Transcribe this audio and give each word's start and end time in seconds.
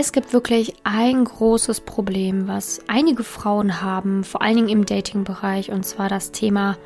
Es 0.00 0.12
gibt 0.12 0.32
wirklich 0.32 0.74
ein 0.84 1.24
großes 1.24 1.80
Problem, 1.80 2.46
was 2.46 2.80
einige 2.86 3.24
Frauen 3.24 3.82
haben, 3.82 4.22
vor 4.22 4.42
allen 4.42 4.54
Dingen 4.54 4.68
im 4.68 4.86
Dating-Bereich, 4.86 5.72
und 5.72 5.84
zwar 5.84 6.08
das 6.08 6.30
Thema 6.30 6.78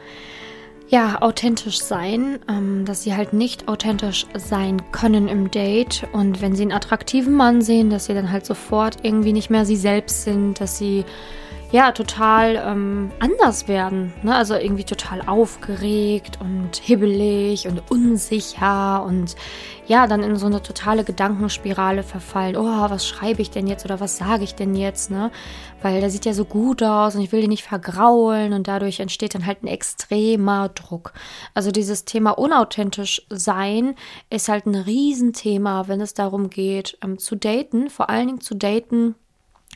ja, 0.89 1.21
authentisch 1.21 1.79
sein, 1.79 2.39
ähm, 2.49 2.87
dass 2.87 3.03
sie 3.03 3.15
halt 3.15 3.35
nicht 3.35 3.69
authentisch 3.69 4.25
sein 4.35 4.81
können 4.93 5.29
im 5.29 5.51
Date. 5.51 6.09
Und 6.15 6.41
wenn 6.41 6.57
sie 6.57 6.63
einen 6.63 6.73
attraktiven 6.73 7.35
Mann 7.35 7.61
sehen, 7.61 7.91
dass 7.91 8.07
sie 8.07 8.15
dann 8.15 8.33
halt 8.33 8.47
sofort 8.47 8.97
irgendwie 9.03 9.35
nicht 9.35 9.51
mehr 9.51 9.67
sie 9.67 9.77
selbst 9.77 10.25
sind, 10.25 10.59
dass 10.59 10.79
sie 10.79 11.05
ja, 11.73 11.93
total 11.93 12.57
ähm, 12.57 13.11
anders 13.19 13.67
werden. 13.67 14.13
Ne? 14.23 14.37
Also 14.37 14.55
irgendwie 14.55 14.85
total 14.85 15.23
aufgeregt 15.23 16.39
und 16.39 16.77
hibbelig 16.77 17.67
und 17.67 17.91
unsicher 17.91 19.03
und 19.05 19.37
ja, 19.87 20.07
dann 20.07 20.23
in 20.23 20.37
so 20.37 20.47
eine 20.47 20.63
totale 20.63 21.03
Gedankenspirale 21.03 22.03
verfallen. 22.03 22.57
Oh, 22.57 22.91
was 22.91 23.07
schreibe 23.07 23.41
ich 23.41 23.51
denn 23.51 23.67
jetzt 23.67 23.87
oder 23.87 24.01
was 24.01 24.19
sage 24.19 24.45
ich 24.45 24.55
denn 24.55 24.75
jetzt? 24.75 25.11
Ne? 25.11 25.31
Weil 25.81 26.01
der 26.01 26.11
sieht 26.11 26.27
ja 26.27 26.35
so 26.35 26.45
gut 26.45 26.83
aus 26.83 27.17
und 27.17 27.23
ich 27.23 27.33
will 27.33 27.41
den 27.41 27.51
nicht 27.51 27.65
vergraulen 27.65 28.53
und 28.53 28.69
dadurch 28.69 29.01
entsteht 29.01 29.35
dann 29.35 29.47
halt 29.47 29.63
ein 29.63 29.67
extremer 29.67 30.69
Druck. 30.69 31.15
Also 31.55 31.71
dieses 31.71 32.05
Thema 32.05 32.33
unauthentisch 32.33 33.27
sein 33.31 33.95
ist 34.29 34.51
halt 34.51 34.67
ein 34.67 34.75
Riesenthema, 34.75 35.89
wenn 35.89 36.03
es 36.03 36.13
darum 36.13 36.51
geht, 36.51 36.99
ähm, 37.03 37.19
zu 37.19 37.35
daten, 37.35 37.89
vor 37.89 38.11
allen 38.11 38.27
Dingen 38.27 38.41
zu 38.43 38.55
daten, 38.55 39.15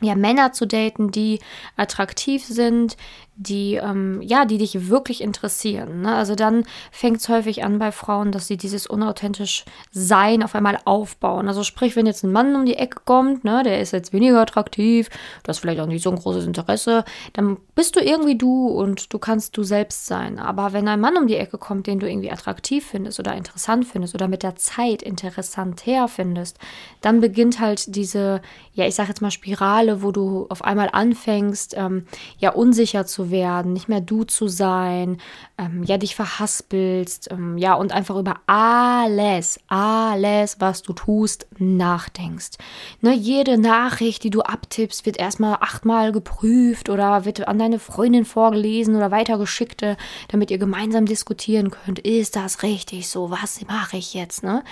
ja, 0.02 0.14
Männer 0.14 0.52
zu 0.52 0.66
daten, 0.66 1.10
die 1.10 1.40
attraktiv 1.76 2.44
sind, 2.44 2.96
die, 3.36 3.74
ähm, 3.74 4.22
ja, 4.22 4.46
die 4.46 4.58
dich 4.58 4.88
wirklich 4.88 5.20
interessieren. 5.20 6.02
Ne? 6.02 6.14
Also 6.14 6.34
dann 6.34 6.64
fängt 6.90 7.18
es 7.18 7.28
häufig 7.28 7.64
an 7.64 7.78
bei 7.78 7.92
Frauen, 7.92 8.32
dass 8.32 8.46
sie 8.46 8.56
dieses 8.56 8.86
unauthentisch 8.86 9.64
Sein 9.90 10.42
auf 10.42 10.54
einmal 10.54 10.78
aufbauen. 10.84 11.46
Also 11.48 11.62
sprich, 11.62 11.96
wenn 11.96 12.06
jetzt 12.06 12.24
ein 12.24 12.32
Mann 12.32 12.56
um 12.56 12.64
die 12.64 12.76
Ecke 12.76 13.00
kommt, 13.04 13.44
ne, 13.44 13.62
der 13.62 13.80
ist 13.80 13.92
jetzt 13.92 14.12
weniger 14.14 14.40
attraktiv, 14.40 15.10
du 15.42 15.48
hast 15.48 15.58
vielleicht 15.58 15.80
auch 15.80 15.86
nicht 15.86 16.02
so 16.02 16.10
ein 16.10 16.16
großes 16.16 16.46
Interesse, 16.46 17.04
dann 17.34 17.58
bist 17.74 17.96
du 17.96 18.00
irgendwie 18.00 18.38
du 18.38 18.68
und 18.68 19.12
du 19.12 19.18
kannst 19.18 19.56
du 19.56 19.62
selbst 19.62 20.06
sein. 20.06 20.38
Aber 20.38 20.72
wenn 20.72 20.88
ein 20.88 21.00
Mann 21.00 21.16
um 21.18 21.26
die 21.26 21.36
Ecke 21.36 21.58
kommt, 21.58 21.86
den 21.86 22.00
du 22.00 22.08
irgendwie 22.08 22.32
attraktiv 22.32 22.86
findest 22.86 23.20
oder 23.20 23.34
interessant 23.34 23.84
findest 23.84 24.14
oder 24.14 24.28
mit 24.28 24.42
der 24.42 24.56
Zeit 24.56 25.02
interessant 25.02 25.84
herfindest, 25.84 26.58
dann 27.02 27.20
beginnt 27.20 27.60
halt 27.60 27.94
diese, 27.94 28.40
ja, 28.72 28.86
ich 28.86 28.94
sag 28.94 29.08
jetzt 29.08 29.20
mal 29.20 29.30
Spirale, 29.30 30.02
wo 30.02 30.10
du 30.10 30.46
auf 30.48 30.64
einmal 30.64 30.88
anfängst, 30.90 31.74
ähm, 31.76 32.06
ja, 32.38 32.52
unsicher 32.52 33.04
zu 33.04 33.25
werden, 33.30 33.72
nicht 33.72 33.88
mehr 33.88 34.00
du 34.00 34.24
zu 34.24 34.48
sein, 34.48 35.18
ähm, 35.58 35.82
ja, 35.84 35.98
dich 35.98 36.14
verhaspelst, 36.14 37.30
ähm, 37.30 37.58
ja, 37.58 37.74
und 37.74 37.92
einfach 37.92 38.16
über 38.16 38.36
alles, 38.46 39.60
alles, 39.68 40.60
was 40.60 40.82
du 40.82 40.92
tust, 40.92 41.46
nachdenkst. 41.58 42.58
Ne, 43.00 43.14
jede 43.14 43.58
Nachricht, 43.58 44.24
die 44.24 44.30
du 44.30 44.40
abtippst, 44.42 45.06
wird 45.06 45.18
erstmal 45.18 45.58
achtmal 45.60 46.12
geprüft 46.12 46.88
oder 46.88 47.24
wird 47.24 47.46
an 47.48 47.58
deine 47.58 47.78
Freundin 47.78 48.24
vorgelesen 48.24 48.96
oder 48.96 49.10
weitergeschickt, 49.10 49.82
damit 50.28 50.50
ihr 50.50 50.58
gemeinsam 50.58 51.06
diskutieren 51.06 51.70
könnt. 51.70 51.98
Ist 51.98 52.36
das 52.36 52.62
richtig 52.62 53.08
so? 53.08 53.30
Was 53.30 53.60
mache 53.66 53.96
ich 53.96 54.14
jetzt, 54.14 54.42
ne? 54.42 54.62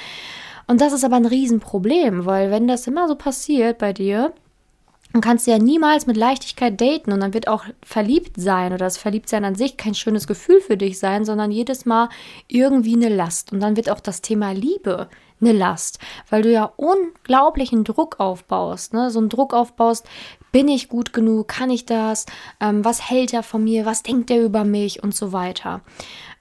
Und 0.67 0.81
das 0.81 0.93
ist 0.93 1.05
aber 1.05 1.17
ein 1.17 1.27
Riesenproblem, 1.27 2.25
weil 2.25 2.51
wenn 2.51 2.67
das 2.67 2.87
immer 2.87 3.07
so 3.07 3.17
passiert 3.17 3.79
bei 3.79 3.93
dir, 3.93 4.33
dann 5.15 5.20
kannst 5.20 5.47
ja 5.47 5.59
niemals 5.59 6.09
mit 6.09 6.17
Leichtigkeit 6.17 6.81
daten 6.81 7.12
und 7.12 7.20
dann 7.20 7.34
wird 7.34 7.47
auch 7.47 7.65
verliebt 7.84 8.33
sein 8.37 8.73
oder 8.73 8.79
das 8.79 8.98
Verliebtsein 8.98 9.45
an 9.45 9.55
sich 9.55 9.77
kein 9.77 9.95
schönes 9.95 10.27
Gefühl 10.27 10.61
für 10.61 10.77
dich 10.77 10.98
sein, 10.98 11.25
sondern 11.25 11.53
jedes 11.53 11.87
Mal 11.87 12.09
irgendwie 12.48 12.97
eine 12.97 13.15
Last. 13.15 13.53
Und 13.53 13.61
dann 13.61 13.77
wird 13.77 13.91
auch 13.91 14.01
das 14.01 14.23
Thema 14.23 14.51
Liebe 14.51 15.09
eine 15.41 15.53
Last, 15.53 16.01
weil 16.31 16.42
du 16.42 16.51
ja 16.51 16.73
unglaublichen 16.77 17.85
Druck 17.85 18.19
aufbaust, 18.19 18.92
ne? 18.92 19.09
so 19.12 19.20
einen 19.20 19.29
Druck 19.29 19.55
aufbaust, 19.55 20.05
bin 20.51 20.67
ich 20.67 20.89
gut 20.89 21.12
genug, 21.12 21.47
kann 21.47 21.70
ich 21.70 21.87
das, 21.87 22.27
ähm, 22.59 22.85
was 22.85 23.09
hält 23.09 23.33
er 23.33 23.45
von 23.45 23.62
mir, 23.62 23.87
was 23.87 24.03
denkt 24.03 24.33
er 24.33 24.42
über 24.42 24.65
mich 24.65 25.05
und 25.05 25.15
so 25.15 25.33
weiter. 25.33 25.83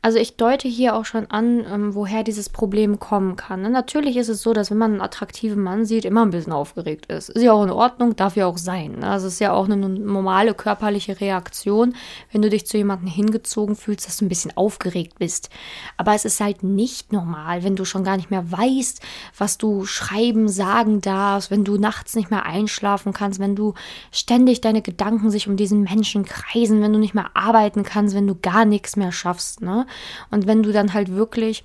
Also 0.05 0.19
ich 0.19 0.35
deute 0.35 0.67
hier 0.67 0.97
auch 0.97 1.05
schon 1.05 1.31
an, 1.31 1.63
ähm, 1.65 1.95
woher 1.95 2.23
dieses 2.23 2.49
Problem 2.49 2.99
kommen 2.99 3.37
kann. 3.37 3.61
Ne? 3.61 3.69
Natürlich 3.69 4.17
ist 4.17 4.27
es 4.27 4.41
so, 4.41 4.51
dass 4.51 4.69
wenn 4.69 4.77
man 4.77 4.91
einen 4.91 5.01
attraktiven 5.01 5.63
Mann 5.63 5.85
sieht, 5.85 6.03
immer 6.03 6.25
ein 6.25 6.31
bisschen 6.31 6.51
aufgeregt 6.51 7.05
ist. 7.05 7.29
Ist 7.29 7.41
ja 7.41 7.53
auch 7.53 7.63
in 7.63 7.69
Ordnung, 7.69 8.13
darf 8.13 8.35
ja 8.35 8.45
auch 8.45 8.57
sein. 8.57 8.99
Ne? 8.99 9.07
Also 9.07 9.27
es 9.27 9.35
ist 9.35 9.39
ja 9.39 9.53
auch 9.53 9.63
eine 9.63 9.77
normale 9.77 10.55
körperliche 10.55 11.21
Reaktion, 11.21 11.95
wenn 12.33 12.41
du 12.41 12.49
dich 12.49 12.67
zu 12.67 12.75
jemandem 12.75 13.07
hingezogen 13.07 13.77
fühlst, 13.77 14.05
dass 14.05 14.17
du 14.17 14.25
ein 14.25 14.27
bisschen 14.27 14.51
aufgeregt 14.57 15.19
bist. 15.19 15.49
Aber 15.95 16.13
es 16.13 16.25
ist 16.25 16.41
halt 16.41 16.63
nicht 16.63 17.13
normal, 17.13 17.63
wenn 17.63 17.77
du 17.77 17.85
schon 17.85 18.03
gar 18.03 18.17
nicht 18.17 18.29
mehr 18.29 18.51
weißt, 18.51 19.01
was 19.37 19.57
du 19.57 19.85
schreiben, 19.85 20.49
sagen 20.49 20.99
darfst, 20.99 21.49
wenn 21.49 21.63
du 21.63 21.77
nachts 21.77 22.13
nicht 22.13 22.29
mehr 22.29 22.45
einschlafen 22.45 23.13
kannst, 23.13 23.39
wenn 23.39 23.55
du 23.55 23.73
ständig 24.11 24.59
deine 24.59 24.81
Gedanken 24.81 25.31
sich 25.31 25.47
um 25.47 25.55
diesen 25.55 25.83
Menschen 25.83 26.25
kreisen, 26.25 26.81
wenn 26.81 26.91
du 26.91 26.99
nicht 26.99 27.13
mehr 27.13 27.31
arbeiten 27.35 27.83
kannst, 27.83 28.15
wenn 28.15 28.27
du 28.27 28.35
gar 28.35 28.65
nichts 28.65 28.97
mehr 28.97 29.13
schaffst. 29.13 29.61
Ne? 29.61 29.87
Und 30.31 30.47
wenn 30.47 30.63
du 30.63 30.71
dann 30.71 30.93
halt 30.93 31.09
wirklich, 31.09 31.63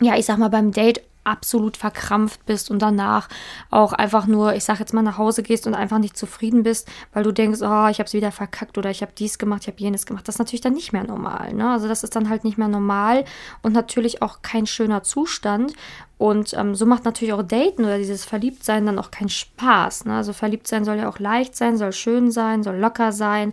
ja, 0.00 0.16
ich 0.16 0.26
sag 0.26 0.38
mal, 0.38 0.50
beim 0.50 0.72
Date 0.72 1.00
absolut 1.24 1.76
verkrampft 1.76 2.44
bist 2.46 2.70
und 2.70 2.80
danach 2.80 3.28
auch 3.70 3.92
einfach 3.92 4.26
nur, 4.26 4.54
ich 4.54 4.64
sag 4.64 4.78
jetzt 4.80 4.94
mal, 4.94 5.02
nach 5.02 5.18
Hause 5.18 5.42
gehst 5.42 5.66
und 5.66 5.74
einfach 5.74 5.98
nicht 5.98 6.16
zufrieden 6.16 6.62
bist, 6.62 6.88
weil 7.12 7.24
du 7.24 7.32
denkst, 7.32 7.60
oh, 7.62 7.88
ich 7.88 7.98
habe 7.98 8.04
es 8.04 8.14
wieder 8.14 8.32
verkackt 8.32 8.78
oder 8.78 8.90
ich 8.90 9.02
habe 9.02 9.12
dies 9.16 9.38
gemacht, 9.38 9.62
ich 9.62 9.68
habe 9.68 9.80
jenes 9.80 10.06
gemacht. 10.06 10.28
Das 10.28 10.36
ist 10.36 10.38
natürlich 10.38 10.60
dann 10.60 10.74
nicht 10.74 10.92
mehr 10.92 11.04
normal. 11.04 11.54
Ne? 11.54 11.70
Also 11.70 11.88
das 11.88 12.04
ist 12.04 12.14
dann 12.14 12.28
halt 12.28 12.44
nicht 12.44 12.58
mehr 12.58 12.68
normal 12.68 13.24
und 13.62 13.72
natürlich 13.72 14.22
auch 14.22 14.42
kein 14.42 14.66
schöner 14.66 15.02
Zustand. 15.02 15.72
Und 16.16 16.54
ähm, 16.54 16.76
so 16.76 16.86
macht 16.86 17.04
natürlich 17.04 17.34
auch 17.34 17.42
Daten 17.42 17.84
oder 17.84 17.98
dieses 17.98 18.24
Verliebtsein 18.24 18.86
dann 18.86 19.00
auch 19.00 19.10
keinen 19.10 19.28
Spaß. 19.28 20.04
Ne? 20.04 20.14
Also 20.14 20.32
Verliebtsein 20.32 20.84
soll 20.84 20.96
ja 20.96 21.08
auch 21.08 21.18
leicht 21.18 21.56
sein, 21.56 21.76
soll 21.76 21.92
schön 21.92 22.30
sein, 22.30 22.62
soll 22.62 22.76
locker 22.76 23.10
sein. 23.10 23.52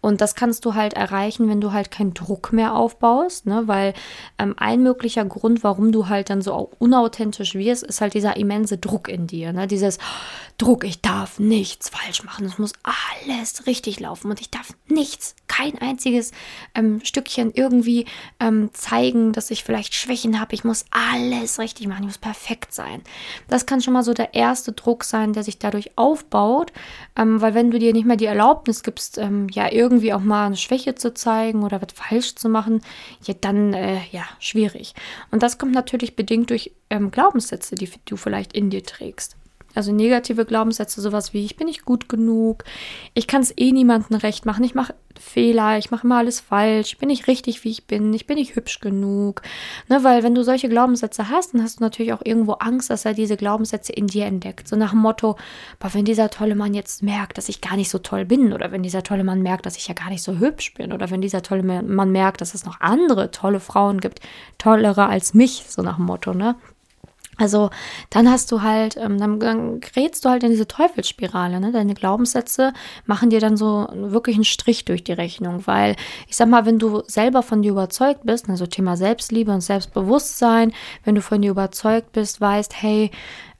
Und 0.00 0.22
das 0.22 0.34
kannst 0.34 0.64
du 0.64 0.74
halt 0.74 0.94
erreichen, 0.94 1.50
wenn 1.50 1.60
du 1.60 1.72
halt 1.72 1.90
keinen 1.90 2.14
Druck 2.14 2.52
mehr 2.52 2.74
aufbaust. 2.74 3.46
Ne? 3.46 3.64
Weil 3.66 3.92
ähm, 4.38 4.54
ein 4.56 4.82
möglicher 4.82 5.24
Grund, 5.26 5.62
warum 5.62 5.92
du 5.92 6.08
halt 6.08 6.30
dann 6.30 6.40
so 6.40 6.70
unauthentisch 6.78 7.07
wirst, 7.10 7.82
ist 7.82 8.00
halt 8.00 8.14
dieser 8.14 8.36
immense 8.36 8.78
Druck 8.78 9.08
in 9.08 9.26
dir. 9.26 9.52
Ne? 9.52 9.66
Dieses 9.66 9.98
Druck, 10.58 10.84
ich 10.84 11.00
darf 11.00 11.38
nichts 11.38 11.88
falsch 11.88 12.24
machen. 12.24 12.44
Es 12.44 12.58
muss 12.58 12.72
alles 12.82 13.66
richtig 13.66 14.00
laufen 14.00 14.30
und 14.30 14.40
ich 14.40 14.50
darf 14.50 14.74
nichts, 14.88 15.36
kein 15.46 15.78
einziges 15.78 16.32
ähm, 16.74 17.00
Stückchen 17.04 17.52
irgendwie 17.54 18.06
ähm, 18.40 18.70
zeigen, 18.72 19.32
dass 19.32 19.50
ich 19.50 19.62
vielleicht 19.64 19.94
Schwächen 19.94 20.40
habe. 20.40 20.54
Ich 20.54 20.64
muss 20.64 20.84
alles 20.90 21.58
richtig 21.58 21.86
machen. 21.86 22.00
Ich 22.00 22.06
muss 22.06 22.18
perfekt 22.18 22.74
sein. 22.74 23.02
Das 23.48 23.66
kann 23.66 23.80
schon 23.80 23.94
mal 23.94 24.02
so 24.02 24.14
der 24.14 24.34
erste 24.34 24.72
Druck 24.72 25.04
sein, 25.04 25.32
der 25.32 25.44
sich 25.44 25.58
dadurch 25.58 25.96
aufbaut. 25.96 26.72
Ähm, 27.16 27.40
weil 27.40 27.54
wenn 27.54 27.70
du 27.70 27.78
dir 27.78 27.92
nicht 27.92 28.06
mehr 28.06 28.16
die 28.16 28.26
Erlaubnis 28.26 28.82
gibst, 28.82 29.18
ähm, 29.18 29.48
ja, 29.50 29.70
irgendwie 29.70 30.12
auch 30.12 30.20
mal 30.20 30.46
eine 30.46 30.56
Schwäche 30.56 30.94
zu 30.96 31.14
zeigen 31.14 31.62
oder 31.62 31.80
was 31.80 31.92
falsch 31.94 32.34
zu 32.34 32.48
machen, 32.48 32.82
ja, 33.24 33.34
dann, 33.40 33.74
äh, 33.74 34.00
ja, 34.10 34.24
schwierig. 34.40 34.94
Und 35.30 35.42
das 35.42 35.58
kommt 35.58 35.72
natürlich 35.72 36.16
bedingt 36.16 36.50
durch 36.50 36.72
ähm, 36.98 37.10
Glaubenssätze, 37.10 37.74
die 37.74 37.90
du 38.04 38.16
vielleicht 38.16 38.52
in 38.52 38.70
dir 38.70 38.82
trägst. 38.82 39.36
Also 39.74 39.92
negative 39.92 40.44
Glaubenssätze, 40.44 41.00
sowas 41.00 41.34
wie 41.34 41.44
ich 41.44 41.56
bin 41.56 41.66
nicht 41.66 41.84
gut 41.84 42.08
genug, 42.08 42.64
ich 43.14 43.26
kann 43.26 43.42
es 43.42 43.52
eh 43.56 43.70
niemandem 43.70 44.16
recht 44.16 44.46
machen, 44.46 44.64
ich 44.64 44.74
mache 44.74 44.94
Fehler, 45.20 45.78
ich 45.78 45.90
mache 45.90 46.04
immer 46.04 46.18
alles 46.18 46.40
falsch, 46.40 46.92
ich 46.92 46.98
bin 46.98 47.08
nicht 47.08 47.26
richtig, 47.26 47.64
wie 47.64 47.70
ich 47.70 47.86
bin, 47.86 48.12
ich 48.14 48.26
bin 48.26 48.38
nicht 48.38 48.56
hübsch 48.56 48.80
genug. 48.80 49.42
Ne, 49.88 50.02
weil 50.02 50.22
wenn 50.22 50.34
du 50.34 50.42
solche 50.42 50.68
Glaubenssätze 50.68 51.28
hast, 51.28 51.54
dann 51.54 51.62
hast 51.62 51.80
du 51.80 51.84
natürlich 51.84 52.12
auch 52.12 52.22
irgendwo 52.24 52.52
Angst, 52.54 52.88
dass 52.88 53.04
er 53.04 53.14
diese 53.14 53.36
Glaubenssätze 53.36 53.92
in 53.92 54.06
dir 54.06 54.24
entdeckt. 54.26 54.68
So 54.68 54.76
nach 54.76 54.90
dem 54.90 55.00
Motto, 55.00 55.36
boah, 55.78 55.92
wenn 55.92 56.04
dieser 56.04 56.30
tolle 56.30 56.54
Mann 56.54 56.74
jetzt 56.74 57.02
merkt, 57.02 57.36
dass 57.36 57.48
ich 57.48 57.60
gar 57.60 57.76
nicht 57.76 57.90
so 57.90 57.98
toll 57.98 58.24
bin, 58.24 58.52
oder 58.52 58.72
wenn 58.72 58.82
dieser 58.82 59.02
tolle 59.02 59.24
Mann 59.24 59.42
merkt, 59.42 59.66
dass 59.66 59.76
ich 59.76 59.86
ja 59.86 59.94
gar 59.94 60.08
nicht 60.08 60.22
so 60.22 60.38
hübsch 60.38 60.74
bin, 60.74 60.92
oder 60.92 61.10
wenn 61.10 61.20
dieser 61.20 61.42
tolle 61.42 61.62
Mann 61.62 62.10
merkt, 62.10 62.40
dass 62.40 62.54
es 62.54 62.64
noch 62.64 62.80
andere 62.80 63.30
tolle 63.30 63.60
Frauen 63.60 64.00
gibt, 64.00 64.20
tollere 64.56 65.06
als 65.06 65.34
mich, 65.34 65.64
so 65.68 65.82
nach 65.82 65.96
dem 65.96 66.06
Motto, 66.06 66.32
ne? 66.32 66.56
Also 67.38 67.70
dann 68.10 68.28
hast 68.30 68.52
du 68.52 68.62
halt, 68.62 68.96
ähm, 68.96 69.18
dann, 69.18 69.40
dann 69.40 69.80
gerätst 69.80 70.24
du 70.24 70.28
halt 70.28 70.42
in 70.42 70.50
diese 70.50 70.66
Teufelsspirale. 70.66 71.60
Ne? 71.60 71.72
Deine 71.72 71.94
Glaubenssätze 71.94 72.72
machen 73.06 73.30
dir 73.30 73.40
dann 73.40 73.56
so 73.56 73.88
wirklich 73.92 74.36
einen 74.36 74.44
Strich 74.44 74.84
durch 74.84 75.04
die 75.04 75.12
Rechnung, 75.12 75.66
weil 75.66 75.96
ich 76.26 76.36
sag 76.36 76.48
mal, 76.48 76.66
wenn 76.66 76.78
du 76.78 77.02
selber 77.06 77.42
von 77.42 77.62
dir 77.62 77.70
überzeugt 77.70 78.20
bist, 78.24 78.48
also 78.50 78.66
Thema 78.66 78.96
Selbstliebe 78.96 79.52
und 79.52 79.60
Selbstbewusstsein, 79.60 80.72
wenn 81.04 81.14
du 81.14 81.22
von 81.22 81.40
dir 81.40 81.52
überzeugt 81.52 82.12
bist, 82.12 82.40
weißt, 82.40 82.82
hey, 82.82 83.10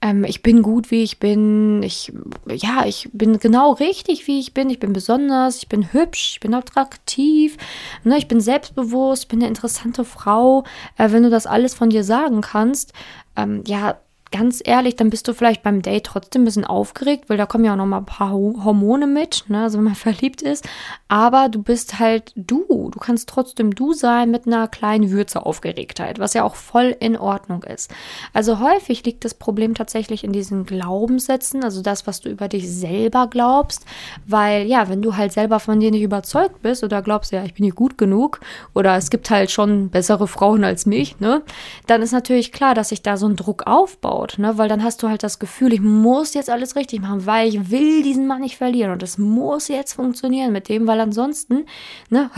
ähm, 0.00 0.25
ich 0.25 0.43
bin 0.43 0.62
gut, 0.62 0.91
wie 0.91 1.03
ich 1.03 1.19
bin, 1.19 1.82
ich, 1.82 2.12
ja, 2.49 2.85
ich 2.87 3.08
bin 3.12 3.38
genau 3.38 3.73
richtig, 3.73 4.26
wie 4.29 4.38
ich 4.38 4.55
bin, 4.55 4.70
ich 4.70 4.79
bin 4.79 4.93
besonders, 4.93 5.58
ich 5.58 5.69
bin 5.69 5.93
hübsch, 5.93 6.32
ich 6.35 6.41
bin 6.41 6.55
attraktiv, 6.55 7.56
ne? 8.05 8.17
ich 8.17 8.29
bin 8.29 8.41
selbstbewusst, 8.41 9.25
ich 9.25 9.29
bin 9.29 9.41
eine 9.41 9.49
interessante 9.49 10.05
Frau. 10.05 10.64
Äh, 10.97 11.11
wenn 11.11 11.25
du 11.25 11.31
das 11.31 11.47
alles 11.47 11.75
von 11.75 11.91
dir 11.91 12.05
sagen 12.05 12.43
kannst, 12.43 12.93
ähm, 13.38 13.62
ja, 13.67 14.00
ganz 14.31 14.61
ehrlich, 14.65 14.97
dann 14.97 15.11
bist 15.11 15.27
du 15.29 15.35
vielleicht 15.35 15.63
beim 15.63 15.83
Date 15.83 16.05
trotzdem 16.05 16.43
ein 16.43 16.45
bisschen 16.45 16.65
aufgeregt, 16.65 17.29
weil 17.29 17.37
da 17.37 17.47
kommen 17.47 17.65
ja 17.65 17.73
auch 17.73 17.77
noch 17.77 17.87
mal 17.87 17.99
ein 17.99 18.05
paar 18.05 18.33
Hormone 18.33 19.07
mit, 19.07 19.45
ne, 19.49 19.63
also 19.63 19.79
wenn 19.79 19.85
man 19.85 19.95
verliebt 19.97 20.43
ist. 20.43 20.69
Aber 21.09 21.49
du 21.49 21.63
bist 21.63 21.99
halt 21.99 22.33
du. 22.37 22.91
Du 22.91 22.99
kannst 22.99 23.29
trotzdem 23.29 23.75
du 23.75 23.93
sein 23.93 24.31
mit 24.31 24.47
einer 24.47 24.69
kleinen 24.69 25.11
Würze 25.11 25.45
Aufgeregtheit, 25.45 26.19
was 26.19 26.35
ja 26.35 26.45
auch 26.45 26.55
voll 26.55 26.95
in 27.01 27.17
Ordnung 27.17 27.63
ist. 27.63 27.91
Also 28.33 28.61
häufig 28.61 29.05
liegt 29.05 29.25
das 29.25 29.35
Problem 29.35 29.75
tatsächlich 29.75 30.25
in 30.25 30.33
diesen 30.33 30.67
Glaubenssätzen, 30.67 31.65
also 31.65 31.83
das, 31.83 32.07
was 32.07 32.21
du 32.21 32.29
über 32.29 32.49
dich 32.49 32.71
selber 32.71 33.27
glaubst, 33.29 33.85
weil 34.27 34.67
ja, 34.67 34.89
wenn 34.89 35.03
du 35.03 35.17
halt 35.17 35.33
selber 35.33 35.61
von 35.61 35.81
dir 35.81 35.91
nicht 35.91 36.03
überzeugt 36.03 36.63
bist 36.63 36.85
oder 36.85 37.03
glaubst, 37.03 37.33
ja, 37.33 37.45
ich 37.45 37.55
bin 37.55 37.65
nicht 37.65 37.77
gut 37.77 37.97
genug 37.97 38.41
oder 38.75 38.97
es 38.97 39.11
gibt 39.11 39.31
halt 39.31 39.51
schon 39.51 39.89
bessere 39.89 40.29
Frauen 40.29 40.65
als 40.65 40.87
mich, 40.87 41.19
ne, 41.21 41.43
dann 41.87 42.03
ist 42.03 42.13
natürlich 42.13 42.53
klar, 42.53 42.75
dass 42.75 42.91
sich 42.91 43.03
da 43.03 43.17
so 43.17 43.27
ein 43.27 43.37
Druck 43.37 43.67
aufbaut 43.67 44.18
aufbaut, 44.19 44.38
ne? 44.38 44.59
Weil 44.59 44.69
dann 44.69 44.82
hast 44.82 45.03
du 45.03 45.09
halt 45.09 45.23
das 45.23 45.38
Gefühl, 45.38 45.73
ich 45.73 45.81
muss 45.81 46.35
jetzt 46.35 46.50
alles 46.50 46.76
richtig 46.76 47.00
machen, 47.00 47.26
weil 47.26 47.49
ich 47.49 47.70
will 47.70 48.03
diesen 48.03 48.26
Mann 48.26 48.41
nicht 48.41 48.56
verlieren 48.56 48.93
und 48.93 49.03
es 49.03 49.19
muss 49.19 49.69
jetzt 49.69 49.94
funktionieren 49.94 50.53
mit 50.53 50.69
dem, 50.69 50.87
weil 50.87 51.00
ansonsten, 51.00 51.67
ne, 52.11 52.31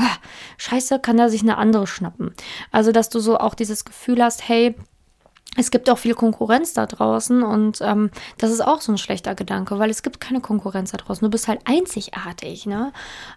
scheiße, 0.59 0.99
kann 1.01 1.19
er 1.19 1.29
sich 1.29 1.43
eine 1.43 1.59
andere 1.59 1.87
schnappen. 1.87 2.35
Also, 2.71 2.93
dass 2.93 3.09
du 3.09 3.21
so 3.21 3.39
auch 3.39 3.55
dieses 3.55 3.85
Gefühl 3.85 4.23
hast, 4.23 4.49
hey, 4.49 4.75
es 5.57 5.73
gibt 5.73 5.91
auch 5.91 5.99
viel 5.99 6.15
Konkurrenz 6.15 6.75
da 6.75 6.87
draußen 6.87 7.43
und 7.43 7.81
ähm, 7.81 8.11
das 8.39 8.53
ist 8.53 8.61
auch 8.61 8.81
so 8.81 8.93
ein 8.93 8.99
schlechter 8.99 9.35
Gedanke, 9.35 9.81
weil 9.81 9.91
es 9.91 10.05
gibt 10.05 10.21
keine 10.21 10.41
Konkurrenz 10.41 10.93
da 10.93 10.99
draußen. 10.99 11.25
Du 11.25 11.31
bist 11.31 11.49
halt 11.49 11.61
einzigartig, 11.65 12.67
ne? 12.67 12.93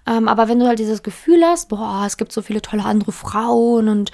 Ähm, 0.06 0.28
aber 0.28 0.48
wenn 0.48 0.60
du 0.60 0.68
halt 0.68 0.78
dieses 0.78 1.02
Gefühl 1.02 1.44
hast, 1.44 1.70
boah, 1.70 2.04
es 2.06 2.18
gibt 2.18 2.32
so 2.32 2.44
viele 2.44 2.62
tolle 2.62 2.86
andere 2.86 3.12
Frauen 3.12 3.90
und 3.90 4.12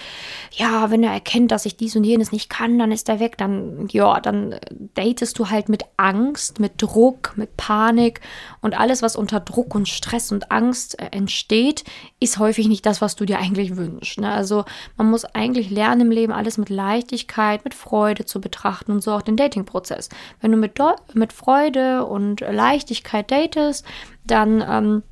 ja, 0.54 0.90
wenn 0.92 1.04
er 1.04 1.12
erkennt, 1.12 1.52
dass 1.52 1.66
ich 1.66 1.76
dies 1.76 1.98
und 1.98 2.06
jenes 2.06 2.32
nicht 2.32 2.50
kann, 2.50 2.80
dann 2.80 2.94
ist 2.94 3.10
er 3.10 3.20
weg, 3.20 3.38
dann 3.38 3.90
ja, 3.92 4.22
dann 4.22 4.56
datest 4.94 5.38
du 5.38 5.50
halt 5.50 5.68
mit 5.68 5.84
Angst, 5.98 6.62
mit 6.62 6.82
Druck, 6.82 7.34
mit 7.36 7.58
Panik 7.58 8.22
und 8.62 8.80
alles, 8.80 9.02
was 9.02 9.18
unter 9.18 9.42
Druck 9.42 9.76
und 9.76 9.90
Stress 9.90 10.32
und 10.32 10.54
Angst 10.54 10.98
äh, 11.00 11.08
entsteht, 11.12 11.84
ist 12.22 12.40
häufig 12.40 12.70
nicht 12.70 12.86
das, 12.86 13.02
was 13.02 13.18
du 13.18 13.26
dir 13.26 13.40
eigentlich 13.40 13.76
wünschst. 13.76 14.22
Ne? 14.22 14.32
Also 14.32 14.64
man 14.96 15.10
muss 15.10 15.26
eigentlich 15.26 15.70
lernen 15.70 16.02
im 16.02 16.12
Leben 16.12 16.32
alles 16.32 16.58
mit 16.58 16.70
Leichtigkeit, 16.70 17.66
mit 17.66 17.74
Freude 17.74 17.89
Freude 17.90 18.26
zu 18.26 18.40
betrachten 18.40 18.92
und 18.92 19.02
so 19.02 19.12
auch 19.12 19.24
den 19.24 19.36
Dating-Prozess. 19.36 20.10
Wenn 20.42 20.52
du 20.52 20.58
mit, 20.58 20.80
mit 21.14 21.34
Freude 21.34 22.06
und 22.06 22.42
Leichtigkeit 22.42 23.32
datest, 23.32 23.84
dann 24.26 24.64
ähm, 24.68 25.04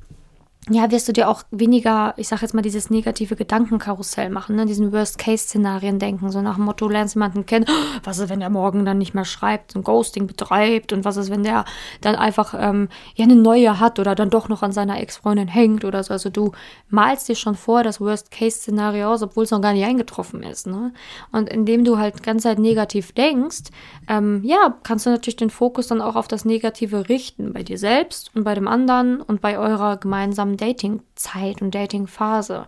ja, 0.70 0.90
wirst 0.90 1.08
du 1.08 1.12
dir 1.12 1.28
auch 1.28 1.42
weniger, 1.50 2.14
ich 2.16 2.28
sag 2.28 2.42
jetzt 2.42 2.54
mal, 2.54 2.62
dieses 2.62 2.90
negative 2.90 3.36
Gedankenkarussell 3.36 4.30
machen, 4.30 4.56
ne? 4.56 4.66
diesen 4.66 4.92
Worst-Case-Szenarien 4.92 5.98
denken, 5.98 6.30
so 6.30 6.42
nach 6.42 6.56
dem 6.56 6.64
Motto, 6.64 6.88
lernst 6.88 7.14
jemanden 7.14 7.46
kennen, 7.46 7.66
was 8.04 8.18
ist, 8.18 8.28
wenn 8.28 8.40
der 8.40 8.50
morgen 8.50 8.84
dann 8.84 8.98
nicht 8.98 9.14
mehr 9.14 9.24
schreibt 9.24 9.76
und 9.76 9.84
Ghosting 9.84 10.26
betreibt 10.26 10.92
und 10.92 11.04
was 11.04 11.16
ist, 11.16 11.30
wenn 11.30 11.42
der 11.42 11.64
dann 12.00 12.16
einfach 12.16 12.54
ähm, 12.58 12.88
ja 13.14 13.24
eine 13.24 13.36
neue 13.36 13.80
hat 13.80 13.98
oder 13.98 14.14
dann 14.14 14.30
doch 14.30 14.48
noch 14.48 14.62
an 14.62 14.72
seiner 14.72 15.00
Ex-Freundin 15.00 15.48
hängt 15.48 15.84
oder 15.84 16.02
so. 16.02 16.12
Also 16.12 16.30
du 16.30 16.52
malst 16.88 17.28
dir 17.28 17.36
schon 17.36 17.54
vor 17.54 17.82
das 17.82 18.00
Worst-Case-Szenario 18.00 19.12
aus, 19.12 19.22
obwohl 19.22 19.44
es 19.44 19.50
noch 19.50 19.62
gar 19.62 19.72
nicht 19.72 19.84
eingetroffen 19.84 20.42
ist. 20.42 20.66
Ne? 20.66 20.92
Und 21.32 21.48
indem 21.48 21.84
du 21.84 21.98
halt 21.98 22.22
ganz 22.22 22.44
halt 22.44 22.58
negativ 22.58 23.12
denkst, 23.12 23.70
ähm, 24.08 24.42
ja, 24.44 24.76
kannst 24.82 25.06
du 25.06 25.10
natürlich 25.10 25.36
den 25.36 25.50
Fokus 25.50 25.86
dann 25.86 26.00
auch 26.02 26.16
auf 26.16 26.28
das 26.28 26.44
Negative 26.44 27.08
richten, 27.08 27.52
bei 27.52 27.62
dir 27.62 27.78
selbst 27.78 28.30
und 28.34 28.44
bei 28.44 28.54
dem 28.54 28.68
anderen 28.68 29.22
und 29.22 29.40
bei 29.40 29.58
eurer 29.58 29.96
gemeinsamen 29.96 30.57
Dating-Zeit 30.58 31.62
und 31.62 31.74
Dating-Phase. 31.74 32.66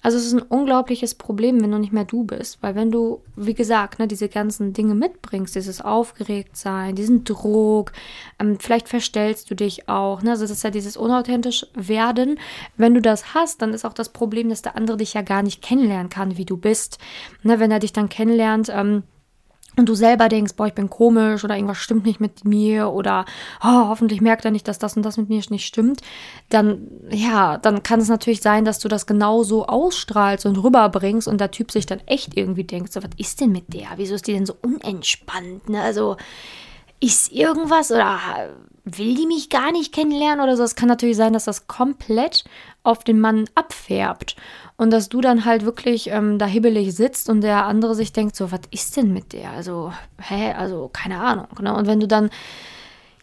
Also 0.00 0.16
es 0.16 0.26
ist 0.26 0.34
ein 0.34 0.42
unglaubliches 0.42 1.14
Problem, 1.16 1.60
wenn 1.60 1.72
du 1.72 1.78
nicht 1.78 1.92
mehr 1.92 2.04
du 2.04 2.24
bist, 2.24 2.62
weil 2.62 2.74
wenn 2.74 2.90
du, 2.90 3.20
wie 3.34 3.54
gesagt, 3.54 3.98
ne, 3.98 4.06
diese 4.06 4.28
ganzen 4.28 4.72
Dinge 4.72 4.94
mitbringst, 4.94 5.56
dieses 5.56 5.80
Aufgeregtsein, 5.80 6.94
diesen 6.94 7.24
Druck, 7.24 7.92
ähm, 8.38 8.58
vielleicht 8.60 8.88
verstellst 8.88 9.50
du 9.50 9.56
dich 9.56 9.88
auch, 9.88 10.22
ne, 10.22 10.30
also 10.30 10.44
das 10.44 10.52
ist 10.52 10.62
ja 10.62 10.70
dieses 10.70 10.96
unauthentisch 10.96 11.66
werden. 11.74 12.38
Wenn 12.76 12.94
du 12.94 13.02
das 13.02 13.34
hast, 13.34 13.60
dann 13.60 13.74
ist 13.74 13.84
auch 13.84 13.92
das 13.92 14.10
Problem, 14.10 14.48
dass 14.50 14.62
der 14.62 14.76
andere 14.76 14.98
dich 14.98 15.14
ja 15.14 15.22
gar 15.22 15.42
nicht 15.42 15.62
kennenlernen 15.62 16.10
kann, 16.10 16.36
wie 16.36 16.44
du 16.44 16.56
bist. 16.56 16.98
Ne, 17.42 17.58
wenn 17.58 17.72
er 17.72 17.80
dich 17.80 17.92
dann 17.92 18.08
kennenlernt, 18.08 18.70
ähm, 18.72 19.02
und 19.78 19.88
du 19.88 19.94
selber 19.94 20.28
denkst, 20.28 20.54
boah, 20.56 20.66
ich 20.66 20.74
bin 20.74 20.90
komisch 20.90 21.44
oder 21.44 21.54
irgendwas 21.54 21.78
stimmt 21.78 22.04
nicht 22.04 22.20
mit 22.20 22.44
mir 22.44 22.90
oder 22.90 23.24
oh, 23.62 23.88
hoffentlich 23.88 24.20
merkt 24.20 24.44
er 24.44 24.50
nicht, 24.50 24.68
dass 24.68 24.78
das 24.78 24.96
und 24.96 25.02
das 25.02 25.16
mit 25.16 25.28
mir 25.28 25.42
nicht 25.50 25.66
stimmt, 25.66 26.00
dann 26.48 26.88
ja, 27.10 27.58
dann 27.58 27.82
kann 27.82 28.00
es 28.00 28.08
natürlich 28.08 28.42
sein, 28.42 28.64
dass 28.64 28.78
du 28.78 28.88
das 28.88 29.06
genauso 29.06 29.66
ausstrahlst 29.66 30.46
und 30.46 30.62
rüberbringst 30.62 31.28
und 31.28 31.40
der 31.40 31.50
Typ 31.50 31.70
sich 31.70 31.86
dann 31.86 32.00
echt 32.06 32.36
irgendwie 32.36 32.64
denkt, 32.64 32.92
so 32.92 33.02
was 33.02 33.10
ist 33.16 33.40
denn 33.40 33.52
mit 33.52 33.72
der? 33.72 33.88
Wieso 33.96 34.14
ist 34.14 34.26
die 34.26 34.32
denn 34.32 34.46
so 34.46 34.56
unentspannt? 34.60 35.68
Ne? 35.68 35.80
Also 35.80 36.16
ist 37.00 37.32
irgendwas 37.32 37.90
oder 37.90 38.18
will 38.84 39.14
die 39.14 39.26
mich 39.26 39.50
gar 39.50 39.72
nicht 39.72 39.94
kennenlernen 39.94 40.42
oder 40.42 40.56
so? 40.56 40.62
Es 40.62 40.74
kann 40.74 40.88
natürlich 40.88 41.16
sein, 41.16 41.32
dass 41.32 41.44
das 41.44 41.66
komplett 41.66 42.44
auf 42.88 43.04
den 43.04 43.20
Mann 43.20 43.44
abfärbt. 43.54 44.36
Und 44.76 44.92
dass 44.92 45.08
du 45.08 45.20
dann 45.20 45.44
halt 45.44 45.64
wirklich 45.64 46.08
ähm, 46.10 46.38
da 46.38 46.46
hibbelig 46.46 46.94
sitzt 46.94 47.28
und 47.28 47.42
der 47.42 47.66
andere 47.66 47.94
sich 47.94 48.12
denkt, 48.12 48.36
so, 48.36 48.50
was 48.52 48.60
ist 48.70 48.96
denn 48.96 49.12
mit 49.12 49.32
der? 49.32 49.50
Also, 49.50 49.92
hä, 50.20 50.52
also, 50.52 50.88
keine 50.92 51.20
Ahnung. 51.20 51.48
Ne? 51.60 51.74
Und 51.74 51.86
wenn 51.86 52.00
du 52.00 52.06
dann 52.06 52.30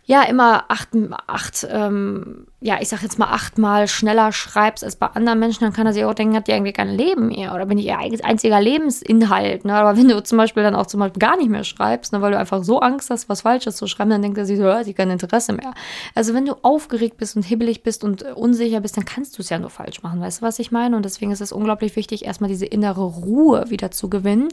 ja 0.05 0.23
immer 0.23 0.65
acht, 0.69 0.89
acht 1.27 1.67
ähm, 1.69 2.47
ja, 2.61 2.77
ich 2.81 2.87
sag 2.87 3.03
jetzt 3.03 3.19
mal 3.19 3.27
achtmal 3.27 3.87
schneller 3.87 4.31
schreibst 4.31 4.83
als 4.83 4.95
bei 4.95 5.07
anderen 5.07 5.39
Menschen, 5.39 5.65
dann 5.65 5.73
kann 5.73 5.85
er 5.85 5.93
sich 5.93 6.05
auch 6.05 6.13
denken, 6.13 6.35
hat 6.35 6.47
die 6.47 6.51
irgendwie 6.51 6.71
kein 6.71 6.89
Leben 6.89 7.27
mehr 7.27 7.53
oder 7.53 7.65
bin 7.65 7.77
ich 7.77 7.85
ihr 7.85 7.97
einziger 7.97 8.61
Lebensinhalt. 8.61 9.65
Ne? 9.65 9.73
Aber 9.75 9.97
wenn 9.97 10.07
du 10.07 10.23
zum 10.23 10.37
Beispiel 10.37 10.63
dann 10.63 10.73
auch 10.73 10.85
zum 10.85 11.01
Beispiel 11.01 11.19
gar 11.19 11.35
nicht 11.37 11.49
mehr 11.49 11.65
schreibst, 11.65 12.13
ne, 12.13 12.21
weil 12.21 12.31
du 12.31 12.39
einfach 12.39 12.63
so 12.63 12.79
Angst 12.79 13.09
hast, 13.09 13.27
was 13.27 13.41
Falsches 13.41 13.75
zu 13.75 13.87
schreiben, 13.87 14.09
dann 14.09 14.21
denkt 14.21 14.37
er 14.37 14.45
sich 14.45 14.57
so, 14.57 14.65
hat 14.65 14.85
sie 14.85 14.93
kein 14.93 15.11
Interesse 15.11 15.51
mehr. 15.51 15.73
Also 16.15 16.33
wenn 16.33 16.45
du 16.45 16.53
aufgeregt 16.61 17.17
bist 17.17 17.35
und 17.35 17.43
hibbelig 17.43 17.83
bist 17.83 18.03
und 18.05 18.23
unsicher 18.23 18.79
bist, 18.79 18.95
dann 18.95 19.05
kannst 19.05 19.37
du 19.37 19.41
es 19.41 19.49
ja 19.49 19.59
nur 19.59 19.69
falsch 19.69 20.01
machen. 20.01 20.21
Weißt 20.21 20.41
du, 20.41 20.45
was 20.45 20.57
ich 20.57 20.71
meine? 20.71 20.95
Und 20.95 21.03
deswegen 21.03 21.31
ist 21.31 21.41
es 21.41 21.51
unglaublich 21.51 21.95
wichtig, 21.97 22.25
erstmal 22.25 22.49
diese 22.49 22.65
innere 22.65 23.03
Ruhe 23.03 23.65
wieder 23.69 23.91
zu 23.91 24.09
gewinnen, 24.09 24.47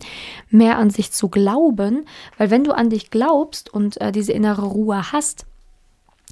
mehr 0.50 0.76
an 0.76 0.90
sich 0.90 1.12
zu 1.12 1.28
glauben, 1.28 2.04
weil 2.36 2.50
wenn 2.50 2.64
du 2.64 2.72
an 2.72 2.90
dich 2.90 3.10
glaubst 3.10 3.72
und 3.72 4.00
äh, 4.00 4.10
diese 4.10 4.32
innere 4.32 4.64
Ruhe 4.64 5.12
hast, 5.12 5.46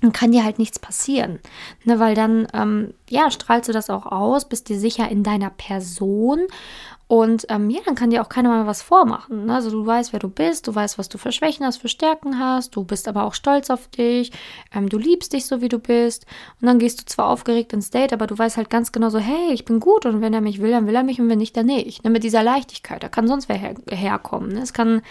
dann 0.01 0.13
kann 0.13 0.33
dir 0.33 0.45
halt 0.45 0.59
nichts 0.59 0.79
passieren. 0.79 1.41
Ne, 1.85 1.99
weil 1.99 2.15
dann, 2.15 2.47
ähm, 2.55 2.95
ja, 3.09 3.31
strahlst 3.31 3.69
du 3.69 3.73
das 3.73 3.91
auch 3.91 4.07
aus, 4.07 4.49
bist 4.49 4.69
dir 4.69 4.79
sicher 4.79 5.09
in 5.09 5.23
deiner 5.23 5.51
Person 5.51 6.47
und 7.11 7.47
ähm, 7.49 7.71
ja, 7.71 7.81
dann 7.85 7.97
kann 7.97 8.11
dir 8.11 8.23
auch 8.23 8.29
keiner 8.29 8.51
mal 8.51 8.69
was 8.69 8.83
vormachen. 8.83 9.47
Ne? 9.47 9.55
Also 9.57 9.69
du 9.69 9.85
weißt, 9.85 10.13
wer 10.13 10.21
du 10.21 10.29
bist, 10.29 10.69
du 10.69 10.75
weißt, 10.77 10.97
was 10.97 11.09
du 11.09 11.19
für 11.19 11.33
Schwächen 11.33 11.67
hast, 11.67 11.79
für 11.79 11.89
Stärken 11.89 12.39
hast, 12.39 12.77
du 12.77 12.85
bist 12.85 13.09
aber 13.09 13.25
auch 13.25 13.35
stolz 13.35 13.69
auf 13.69 13.89
dich, 13.89 14.31
ähm, 14.73 14.89
du 14.89 14.97
liebst 14.97 15.33
dich 15.33 15.47
so, 15.47 15.61
wie 15.61 15.69
du 15.69 15.81
bist. 15.81 16.25
Und 16.61 16.69
dann 16.69 16.79
gehst 16.79 17.01
du 17.01 17.05
zwar 17.07 17.27
aufgeregt 17.27 17.73
ins 17.73 17.91
Date, 17.91 18.13
aber 18.13 18.29
du 18.29 18.39
weißt 18.39 18.57
halt 18.57 18.71
ganz 18.71 18.93
genau 18.93 19.09
so, 19.09 19.19
hey, 19.19 19.53
ich 19.53 19.65
bin 19.65 19.81
gut 19.81 20.07
und 20.07 20.21
wenn 20.21 20.33
er 20.33 20.41
mich 20.41 20.61
will, 20.61 20.71
dann 20.71 20.87
will 20.87 20.95
er 20.95 21.03
mich 21.03 21.21
und 21.21 21.29
wenn 21.29 21.39
nicht, 21.39 21.57
dann 21.57 21.67
nicht. 21.67 22.05
Ne? 22.05 22.11
Mit 22.11 22.23
dieser 22.23 22.45
Leichtigkeit, 22.45 23.03
da 23.03 23.09
kann 23.09 23.27
sonst 23.27 23.49
wer 23.49 23.57
her 23.57 23.75
herkommen. 23.91 24.53
Ne? 24.53 24.61
Es 24.61 24.73
kann 24.73 25.03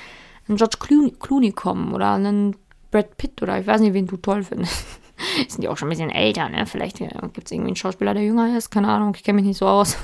ein 0.48 0.56
George 0.56 0.78
Clooney, 0.80 1.12
Clooney 1.20 1.52
kommen 1.52 1.94
oder 1.94 2.14
ein 2.14 2.56
Brad 2.92 3.18
Pitt 3.18 3.42
oder 3.42 3.60
ich 3.60 3.68
weiß 3.68 3.82
nicht, 3.82 3.94
wen 3.94 4.08
du 4.08 4.18
toll 4.18 4.44
findest. 4.44 4.86
Sind 5.50 5.64
die 5.64 5.68
auch 5.68 5.78
schon 5.78 5.88
ein 5.88 5.92
bisschen 5.92 6.10
älter, 6.10 6.48
ne? 6.48 6.66
Vielleicht 6.66 7.00
ja, 7.02 7.10
gibt 7.34 7.48
es 7.48 7.52
irgendwie 7.52 7.70
einen 7.70 7.76
Schauspieler, 7.76 8.14
der 8.14 8.24
jünger 8.24 8.58
ist. 8.58 8.70
Keine 8.70 8.88
Ahnung, 8.88 9.14
ich 9.16 9.24
kenne 9.24 9.36
mich 9.36 9.46
nicht 9.46 9.58
so 9.58 9.68
aus. 9.68 9.98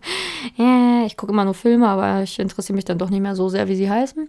ja, 0.56 1.04
ich 1.06 1.16
gucke 1.16 1.32
immer 1.32 1.44
nur 1.44 1.54
Filme, 1.54 1.88
aber 1.88 2.22
ich 2.22 2.38
interessiere 2.40 2.74
mich 2.74 2.84
dann 2.84 2.98
doch 2.98 3.08
nicht 3.08 3.20
mehr 3.20 3.36
so 3.36 3.48
sehr, 3.48 3.68
wie 3.68 3.76
sie 3.76 3.88
heißen. 3.88 4.28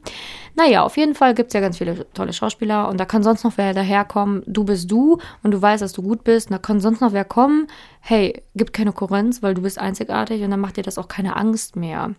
Naja, 0.56 0.84
auf 0.84 0.96
jeden 0.96 1.16
Fall 1.16 1.34
gibt 1.34 1.48
es 1.48 1.54
ja 1.54 1.60
ganz 1.60 1.80
viele 1.80 2.06
tolle 2.14 2.34
Schauspieler 2.34 2.88
und 2.88 3.00
da 3.00 3.06
kann 3.06 3.24
sonst 3.24 3.44
noch 3.44 3.54
wer 3.58 3.74
daherkommen. 3.74 4.44
Du 4.46 4.64
bist 4.64 4.92
du 4.92 5.18
und 5.42 5.52
du 5.52 5.62
weißt, 5.62 5.82
dass 5.82 5.94
du 5.94 6.04
gut 6.04 6.24
bist. 6.24 6.50
Und 6.50 6.54
da 6.54 6.60
kann 6.60 6.80
sonst 6.80 7.02
noch 7.02 7.14
wer 7.14 7.26
kommen. 7.26 7.68
Hey, 8.00 8.44
gibt 8.56 8.74
keine 8.74 8.92
Konkurrenz, 8.92 9.42
weil 9.42 9.56
du 9.56 9.64
bist 9.64 9.80
einzigartig 9.80 10.44
und 10.44 10.52
dann 10.52 10.60
macht 10.60 10.78
dir 10.78 10.84
das 10.84 11.00
auch 11.00 11.08
keine 11.08 11.36
Angst 11.36 11.76
mehr. 11.76 12.14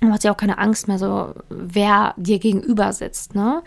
Du 0.00 0.10
hast 0.10 0.24
ja 0.24 0.32
auch 0.32 0.36
keine 0.36 0.58
Angst 0.58 0.88
mehr, 0.88 0.98
so 0.98 1.34
wer 1.48 2.14
dir 2.16 2.38
gegenüber 2.38 2.92
sitzt. 2.92 3.34
Ne? 3.34 3.62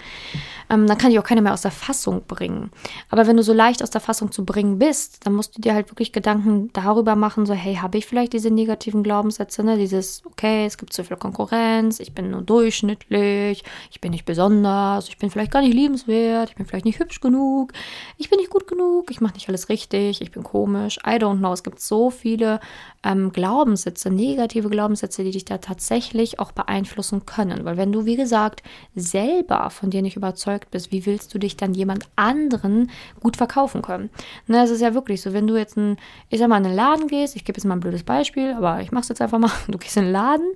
Ähm, 0.69 0.88
dann 0.88 0.97
kann 0.97 1.12
dich 1.12 1.19
auch 1.19 1.24
keiner 1.24 1.41
mehr 1.41 1.53
aus 1.53 1.62
der 1.62 1.71
Fassung 1.71 2.24
bringen. 2.27 2.71
Aber 3.09 3.27
wenn 3.27 3.38
du 3.38 3.43
so 3.43 3.53
leicht 3.53 3.81
aus 3.83 3.89
der 3.89 4.01
Fassung 4.01 4.31
zu 4.31 4.45
bringen 4.45 4.79
bist, 4.79 5.25
dann 5.25 5.33
musst 5.33 5.57
du 5.57 5.62
dir 5.62 5.74
halt 5.74 5.89
wirklich 5.89 6.12
Gedanken 6.12 6.69
darüber 6.74 7.15
machen, 7.15 7.45
so 7.45 7.53
hey, 7.53 7.75
habe 7.75 7.97
ich 7.97 8.05
vielleicht 8.05 8.33
diese 8.33 8.51
negativen 8.51 9.03
Glaubenssätze, 9.03 9.63
ne? 9.63 9.77
Dieses, 9.77 10.25
okay, 10.25 10.65
es 10.65 10.77
gibt 10.77 10.93
zu 10.93 11.03
viel 11.03 11.17
Konkurrenz, 11.17 12.00
ich 12.00 12.13
bin 12.13 12.31
nur 12.31 12.41
durchschnittlich, 12.41 13.63
ich 13.91 14.01
bin 14.01 14.12
nicht 14.12 14.25
besonders, 14.25 15.07
ich 15.09 15.17
bin 15.17 15.29
vielleicht 15.29 15.51
gar 15.51 15.62
nicht 15.62 15.74
liebenswert, 15.74 16.50
ich 16.50 16.55
bin 16.55 16.65
vielleicht 16.65 16.86
nicht 16.86 17.00
hübsch 17.00 17.21
genug, 17.21 17.74
ich 18.17 18.29
bin 18.29 18.39
nicht 18.39 18.50
gut 18.50 18.67
genug, 18.67 19.09
ich 19.12 19.21
mache 19.21 19.33
nicht 19.33 19.47
alles 19.50 19.69
richtig, 19.69 20.21
ich 20.21 20.31
bin 20.31 20.43
komisch, 20.43 20.97
I 21.05 21.12
don't 21.12 21.38
know. 21.38 21.53
Es 21.53 21.63
gibt 21.63 21.79
so 21.79 22.09
viele 22.09 22.59
ähm, 23.03 23.31
Glaubenssätze, 23.31 24.09
negative 24.09 24.69
Glaubenssätze, 24.69 25.24
die 25.24 25.31
dich 25.31 25.45
da 25.45 25.59
tatsächlich 25.59 26.39
auch 26.39 26.51
beeinflussen 26.51 27.25
können. 27.25 27.63
Weil 27.65 27.77
wenn 27.77 27.91
du, 27.91 28.05
wie 28.05 28.15
gesagt, 28.15 28.63
selber 28.95 29.69
von 29.69 29.89
dir 29.89 30.01
nicht 30.01 30.15
überzeugt 30.15 30.56
bist, 30.71 30.91
wie 30.91 31.05
willst 31.05 31.33
du 31.33 31.39
dich 31.39 31.57
dann 31.57 31.73
jemand 31.73 32.07
anderen 32.15 32.89
gut 33.19 33.37
verkaufen 33.37 33.81
können? 33.81 34.09
Na, 34.47 34.63
es 34.63 34.71
ist 34.71 34.81
ja 34.81 34.93
wirklich 34.93 35.21
so, 35.21 35.33
wenn 35.33 35.47
du 35.47 35.55
jetzt 35.55 35.77
ein, 35.77 35.97
ich 36.29 36.39
sag 36.39 36.49
mal, 36.49 36.57
in 36.57 36.65
einen 36.65 36.75
Laden 36.75 37.07
gehst, 37.07 37.35
ich 37.35 37.45
gebe 37.45 37.57
jetzt 37.57 37.65
mal 37.65 37.75
ein 37.75 37.79
blödes 37.79 38.03
Beispiel, 38.03 38.53
aber 38.53 38.81
ich 38.81 38.91
mach's 38.91 39.09
jetzt 39.09 39.21
einfach 39.21 39.39
mal, 39.39 39.51
du 39.67 39.77
gehst 39.77 39.97
in 39.97 40.03
einen 40.03 40.11
Laden 40.13 40.51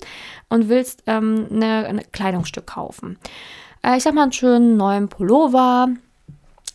und 0.49 0.69
willst 0.69 1.03
ähm, 1.07 1.47
eine, 1.51 1.85
ein 1.85 2.01
Kleidungsstück 2.11 2.67
kaufen. 2.67 3.17
äh, 3.83 3.97
ich 3.97 4.03
sag 4.03 4.13
mal, 4.13 4.23
einen 4.23 4.31
schönen 4.31 4.77
neuen 4.77 5.07
Pullover, 5.07 5.89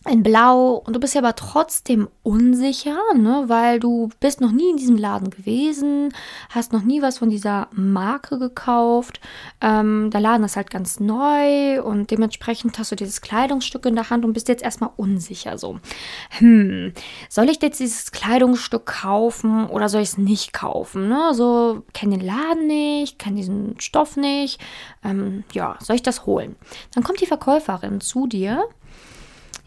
in 0.08 0.22
Blau 0.22 0.82
und 0.86 0.94
du 0.94 1.00
bist 1.00 1.14
ja 1.14 1.20
aber 1.20 1.34
trotzdem 1.34 2.08
unsicher, 2.22 2.98
ne, 3.14 3.44
weil 3.46 3.80
du 3.80 4.10
bist 4.20 4.40
noch 4.40 4.52
nie 4.52 4.70
in 4.70 4.76
diesem 4.76 4.96
Laden 4.96 5.30
gewesen, 5.30 6.12
hast 6.50 6.72
noch 6.72 6.82
nie 6.82 7.02
was 7.02 7.18
von 7.18 7.30
dieser 7.30 7.68
Marke 7.72 8.38
gekauft. 8.38 9.20
Ähm, 9.60 10.10
der 10.10 10.20
Laden 10.20 10.44
ist 10.44 10.56
halt 10.56 10.70
ganz 10.70 11.00
neu 11.00 11.82
und 11.82 12.10
dementsprechend 12.10 12.78
hast 12.78 12.92
du 12.92 12.96
dieses 12.96 13.20
Kleidungsstück 13.20 13.86
in 13.86 13.94
der 13.94 14.10
Hand 14.10 14.24
und 14.24 14.32
bist 14.32 14.48
jetzt 14.48 14.62
erstmal 14.62 14.90
unsicher 14.96 15.58
so. 15.58 15.78
Hm, 16.38 16.92
soll 17.28 17.50
ich 17.50 17.62
jetzt 17.62 17.80
dieses 17.80 18.12
Kleidungsstück 18.12 18.86
kaufen 18.86 19.66
oder 19.66 19.88
soll 19.88 20.02
ich 20.02 20.10
es 20.10 20.18
nicht 20.18 20.52
kaufen? 20.52 21.08
Ne? 21.08 21.34
So, 21.34 21.82
kenne 21.92 22.18
den 22.18 22.26
Laden 22.26 22.66
nicht, 22.66 23.18
kenne 23.18 23.36
diesen 23.36 23.80
Stoff 23.80 24.16
nicht. 24.16 24.60
Ähm, 25.04 25.44
ja, 25.52 25.76
soll 25.80 25.96
ich 25.96 26.02
das 26.02 26.26
holen? 26.26 26.56
Dann 26.94 27.04
kommt 27.04 27.20
die 27.20 27.26
Verkäuferin 27.26 28.00
zu 28.00 28.26
dir 28.26 28.64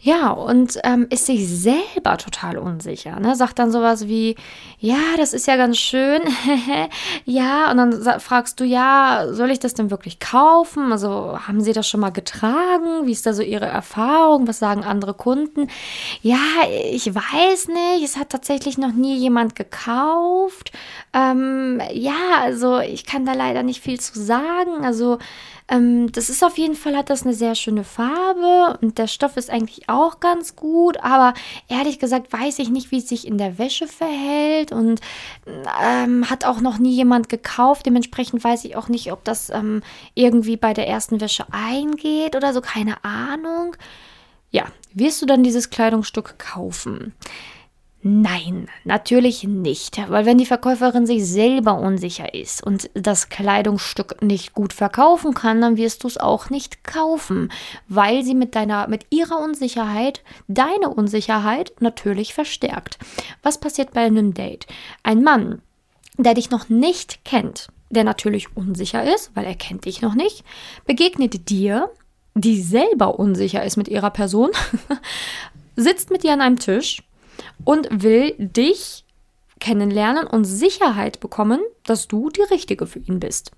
ja, 0.02 0.30
und 0.30 0.78
ähm, 0.82 1.06
ist 1.10 1.26
sich 1.26 1.46
selber 1.46 2.16
total 2.16 2.56
unsicher. 2.56 3.20
Ne? 3.20 3.36
Sagt 3.36 3.58
dann 3.58 3.70
sowas 3.70 4.08
wie, 4.08 4.34
ja, 4.78 4.96
das 5.18 5.34
ist 5.34 5.46
ja 5.46 5.56
ganz 5.56 5.76
schön. 5.76 6.22
ja, 7.26 7.70
und 7.70 7.76
dann 7.76 8.20
fragst 8.20 8.58
du, 8.60 8.64
ja, 8.64 9.26
soll 9.30 9.50
ich 9.50 9.58
das 9.58 9.74
denn 9.74 9.90
wirklich 9.90 10.18
kaufen? 10.18 10.90
Also 10.90 11.38
haben 11.46 11.60
Sie 11.60 11.74
das 11.74 11.86
schon 11.86 12.00
mal 12.00 12.12
getragen? 12.12 13.06
Wie 13.06 13.12
ist 13.12 13.26
da 13.26 13.34
so 13.34 13.42
Ihre 13.42 13.66
Erfahrung? 13.66 14.48
Was 14.48 14.58
sagen 14.58 14.84
andere 14.84 15.12
Kunden? 15.12 15.68
Ja, 16.22 16.38
ich 16.90 17.14
weiß 17.14 17.68
nicht. 17.68 18.02
Es 18.02 18.16
hat 18.16 18.30
tatsächlich 18.30 18.78
noch 18.78 18.92
nie 18.92 19.18
jemand 19.18 19.54
gekauft. 19.54 20.72
Ähm, 21.12 21.80
ja, 21.92 22.38
also 22.40 22.78
ich 22.78 23.04
kann 23.04 23.26
da 23.26 23.32
leider 23.32 23.62
nicht 23.62 23.82
viel 23.82 23.98
zu 23.98 24.20
sagen. 24.20 24.84
Also 24.84 25.18
ähm, 25.68 26.10
das 26.12 26.30
ist 26.30 26.44
auf 26.44 26.56
jeden 26.56 26.76
Fall, 26.76 26.96
hat 26.96 27.10
das 27.10 27.22
eine 27.24 27.34
sehr 27.34 27.56
schöne 27.56 27.82
Farbe 27.82 28.78
und 28.80 28.98
der 28.98 29.08
Stoff 29.08 29.36
ist 29.36 29.50
eigentlich 29.50 29.88
auch 29.88 30.20
ganz 30.20 30.54
gut, 30.54 30.98
aber 31.02 31.34
ehrlich 31.68 31.98
gesagt 31.98 32.32
weiß 32.32 32.60
ich 32.60 32.70
nicht, 32.70 32.92
wie 32.92 32.98
es 32.98 33.08
sich 33.08 33.26
in 33.26 33.38
der 33.38 33.58
Wäsche 33.58 33.88
verhält 33.88 34.70
und 34.70 35.00
ähm, 35.82 36.30
hat 36.30 36.44
auch 36.44 36.60
noch 36.60 36.78
nie 36.78 36.94
jemand 36.94 37.28
gekauft. 37.28 37.86
Dementsprechend 37.86 38.44
weiß 38.44 38.64
ich 38.64 38.76
auch 38.76 38.88
nicht, 38.88 39.10
ob 39.10 39.24
das 39.24 39.50
ähm, 39.50 39.82
irgendwie 40.14 40.56
bei 40.56 40.74
der 40.74 40.86
ersten 40.86 41.20
Wäsche 41.20 41.46
eingeht 41.50 42.36
oder 42.36 42.52
so, 42.52 42.60
keine 42.60 43.04
Ahnung. 43.04 43.76
Ja, 44.52 44.66
wirst 44.94 45.22
du 45.22 45.26
dann 45.26 45.42
dieses 45.42 45.70
Kleidungsstück 45.70 46.38
kaufen? 46.38 47.14
Nein, 48.02 48.66
natürlich 48.84 49.44
nicht, 49.44 50.00
weil 50.08 50.24
wenn 50.24 50.38
die 50.38 50.46
Verkäuferin 50.46 51.04
sich 51.04 51.26
selber 51.26 51.78
unsicher 51.78 52.32
ist 52.32 52.62
und 52.62 52.88
das 52.94 53.28
Kleidungsstück 53.28 54.22
nicht 54.22 54.54
gut 54.54 54.72
verkaufen 54.72 55.34
kann, 55.34 55.60
dann 55.60 55.76
wirst 55.76 56.02
du 56.02 56.08
es 56.08 56.16
auch 56.16 56.48
nicht 56.48 56.82
kaufen, 56.82 57.52
weil 57.88 58.24
sie 58.24 58.34
mit 58.34 58.54
deiner 58.54 58.88
mit 58.88 59.04
ihrer 59.10 59.38
Unsicherheit 59.40 60.22
deine 60.48 60.88
Unsicherheit 60.88 61.74
natürlich 61.80 62.32
verstärkt. 62.32 62.98
Was 63.42 63.60
passiert 63.60 63.92
bei 63.92 64.00
einem 64.00 64.32
Date? 64.32 64.66
Ein 65.02 65.22
Mann, 65.22 65.60
der 66.16 66.32
dich 66.32 66.50
noch 66.50 66.70
nicht 66.70 67.22
kennt, 67.26 67.68
der 67.90 68.04
natürlich 68.04 68.56
unsicher 68.56 69.12
ist, 69.14 69.30
weil 69.34 69.44
er 69.44 69.56
kennt 69.56 69.84
dich 69.84 70.00
noch 70.00 70.14
nicht, 70.14 70.42
begegnet 70.86 71.50
dir, 71.50 71.90
die 72.34 72.62
selber 72.62 73.18
unsicher 73.18 73.62
ist 73.62 73.76
mit 73.76 73.88
ihrer 73.88 74.10
Person, 74.10 74.52
sitzt 75.76 76.10
mit 76.10 76.22
dir 76.22 76.32
an 76.32 76.40
einem 76.40 76.58
Tisch 76.58 77.02
und 77.64 77.88
will 77.90 78.34
dich 78.38 79.04
kennenlernen 79.60 80.26
und 80.26 80.44
Sicherheit 80.44 81.20
bekommen, 81.20 81.60
dass 81.84 82.08
du 82.08 82.30
die 82.30 82.42
Richtige 82.42 82.86
für 82.86 82.98
ihn 82.98 83.20
bist. 83.20 83.52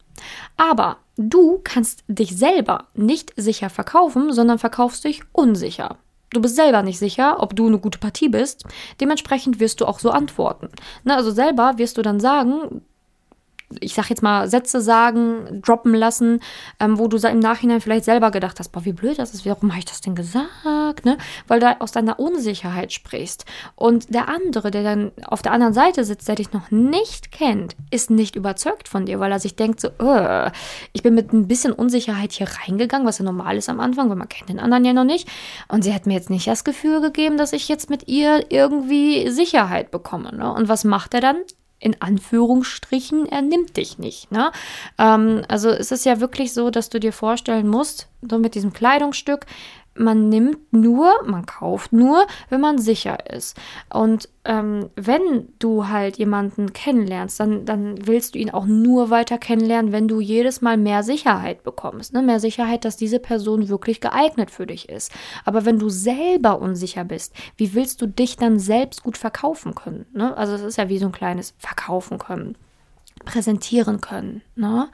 Aber 0.57 0.99
du 1.17 1.61
kannst 1.62 2.05
dich 2.09 2.37
selber 2.37 2.88
nicht 2.95 3.33
sicher 3.37 3.71
verkaufen, 3.71 4.33
sondern 4.33 4.59
verkaufst 4.59 5.05
dich 5.05 5.23
unsicher. 5.33 5.97
Du 6.31 6.41
bist 6.41 6.57
selber 6.57 6.83
nicht 6.83 6.99
sicher, 6.99 7.43
ob 7.43 7.55
du 7.55 7.67
eine 7.67 7.79
gute 7.79 7.99
Partie 7.99 8.29
bist. 8.29 8.64
Dementsprechend 9.00 9.61
wirst 9.61 9.81
du 9.81 9.87
auch 9.87 9.99
so 9.99 10.11
antworten. 10.11 10.69
Na, 11.05 11.17
also 11.17 11.31
selber 11.31 11.75
wirst 11.76 11.99
du 11.99 12.02
dann 12.02 12.21
sagen, 12.21 12.83
ich 13.81 13.95
sag 13.95 14.11
jetzt 14.11 14.23
mal, 14.23 14.49
Sätze 14.49 14.81
sagen, 14.81 15.62
droppen 15.62 15.95
lassen, 15.95 16.41
ähm, 16.81 16.99
wo 16.99 17.09
du 17.09 17.17
im 17.26 17.38
Nachhinein 17.38 17.81
vielleicht 17.81 18.05
selber 18.05 18.31
gedacht 18.31 18.59
hast, 18.59 18.71
boah, 18.71 18.85
wie 18.85 18.93
blöd 18.93 19.19
das 19.19 19.35
ist, 19.35 19.47
warum 19.47 19.71
habe 19.71 19.79
ich 19.79 19.85
das 19.85 20.00
denn 20.00 20.14
gesagt, 20.14 21.05
ne? 21.05 21.19
Weil 21.49 21.61
du 21.61 21.81
aus 21.81 21.93
deiner 21.93 22.19
Unsicherheit 22.19 22.93
sprichst. 22.93 23.45
Und 23.76 24.14
der 24.14 24.29
andere, 24.29 24.71
der 24.71 24.83
dann 24.83 25.12
auf 25.25 25.43
der 25.43 25.52
anderen 25.52 25.75
Seite 25.75 26.05
sitzt, 26.05 26.29
der 26.29 26.37
dich 26.37 26.52
noch 26.52 26.71
nicht 26.71 27.33
kennt, 27.33 27.76
ist 27.91 28.11
nicht 28.11 28.37
überzeugt 28.37 28.88
von 28.88 29.07
dir, 29.07 29.21
weil 29.21 29.33
er 29.33 29.41
sich 29.41 29.57
denkt 29.57 29.81
so, 29.81 29.88
äh, 29.99 30.50
ich 30.93 31.02
bin 31.02 31.14
mit 31.14 31.33
ein 31.33 31.49
bisschen 31.49 31.73
Unsicherheit 31.73 32.33
hier 32.33 32.49
reingegangen, 32.49 33.07
was 33.07 33.19
ja 33.19 33.25
normal 33.25 33.57
ist 33.57 33.69
am 33.69 33.81
Anfang, 33.81 34.09
weil 34.09 34.17
man 34.17 34.29
kennt 34.29 34.49
den 34.49 34.61
anderen 34.61 34.85
ja 34.85 34.93
noch 34.93 35.05
nicht. 35.05 35.29
Und 35.69 35.83
sie 35.83 35.95
hat 35.95 36.07
mir 36.07 36.14
jetzt 36.14 36.31
nicht 36.31 36.47
das 36.47 36.64
Gefühl 36.64 37.00
gegeben, 37.00 37.37
dass 37.37 37.52
ich 37.52 37.69
jetzt 37.69 37.91
mit 37.91 38.09
ihr 38.09 38.50
irgendwie 38.50 39.31
Sicherheit 39.31 39.91
bekomme. 39.91 40.35
Ne? 40.35 40.52
Und 40.52 40.69
was 40.69 40.85
macht 40.85 41.14
er 41.14 41.21
dann? 41.21 41.37
In 41.83 42.01
Anführungsstrichen, 42.01 43.27
er 43.27 43.43
nimmt 43.43 43.77
dich 43.77 43.99
nicht. 43.99 44.31
Ne? 44.31 44.53
Ähm, 44.99 45.43
also 45.49 45.69
es 45.69 45.91
ist 45.91 46.07
ja 46.07 46.21
wirklich 46.21 46.53
so, 46.53 46.71
dass 46.71 46.89
du 46.89 47.01
dir 47.01 47.12
vorstellen 47.12 47.69
musst, 47.69 48.09
so 48.23 48.39
mit 48.39 48.55
diesem 48.55 48.73
Kleidungsstück, 48.73 49.47
man 49.94 50.28
nimmt 50.28 50.72
nur, 50.72 51.12
man 51.26 51.44
kauft 51.46 51.92
nur, 51.92 52.26
wenn 52.49 52.61
man 52.61 52.78
sicher 52.78 53.30
ist. 53.30 53.58
Und 53.92 54.28
ähm, 54.44 54.90
wenn 54.96 55.49
du 55.58 55.88
halt 55.88 56.16
jemanden 56.16 56.72
kennenlernst, 56.72 57.38
dann, 57.38 57.64
dann 57.64 58.06
willst 58.06 58.34
du 58.34 58.38
ihn 58.38 58.50
auch 58.50 58.66
nur 58.66 59.11
weiter 59.11 59.38
kennenlernen, 59.38 59.92
wenn 59.92 60.08
du 60.08 60.20
jedes 60.20 60.62
Mal 60.62 60.76
mehr 60.76 61.02
Sicherheit 61.02 61.62
bekommst. 61.62 62.12
Ne? 62.14 62.22
Mehr 62.22 62.40
Sicherheit, 62.40 62.84
dass 62.84 62.96
diese 62.96 63.18
Person 63.18 63.68
wirklich 63.68 64.00
geeignet 64.00 64.50
für 64.50 64.66
dich 64.66 64.88
ist. 64.88 65.12
Aber 65.44 65.64
wenn 65.64 65.78
du 65.78 65.90
selber 65.90 66.61
unsicher 66.61 67.04
bist, 67.04 67.34
wie 67.56 67.75
willst 67.75 68.00
du 68.00 68.06
dich 68.06 68.37
dann 68.37 68.58
selbst 68.58 69.02
gut 69.02 69.18
verkaufen 69.18 69.75
können? 69.75 70.06
Ne? 70.12 70.37
Also 70.37 70.54
es 70.54 70.62
ist 70.62 70.78
ja 70.78 70.88
wie 70.88 70.99
so 70.99 71.06
ein 71.06 71.12
kleines 71.12 71.54
Verkaufen 71.58 72.18
können, 72.18 72.56
präsentieren 73.25 74.00
können. 74.00 74.42
Ne? 74.56 74.88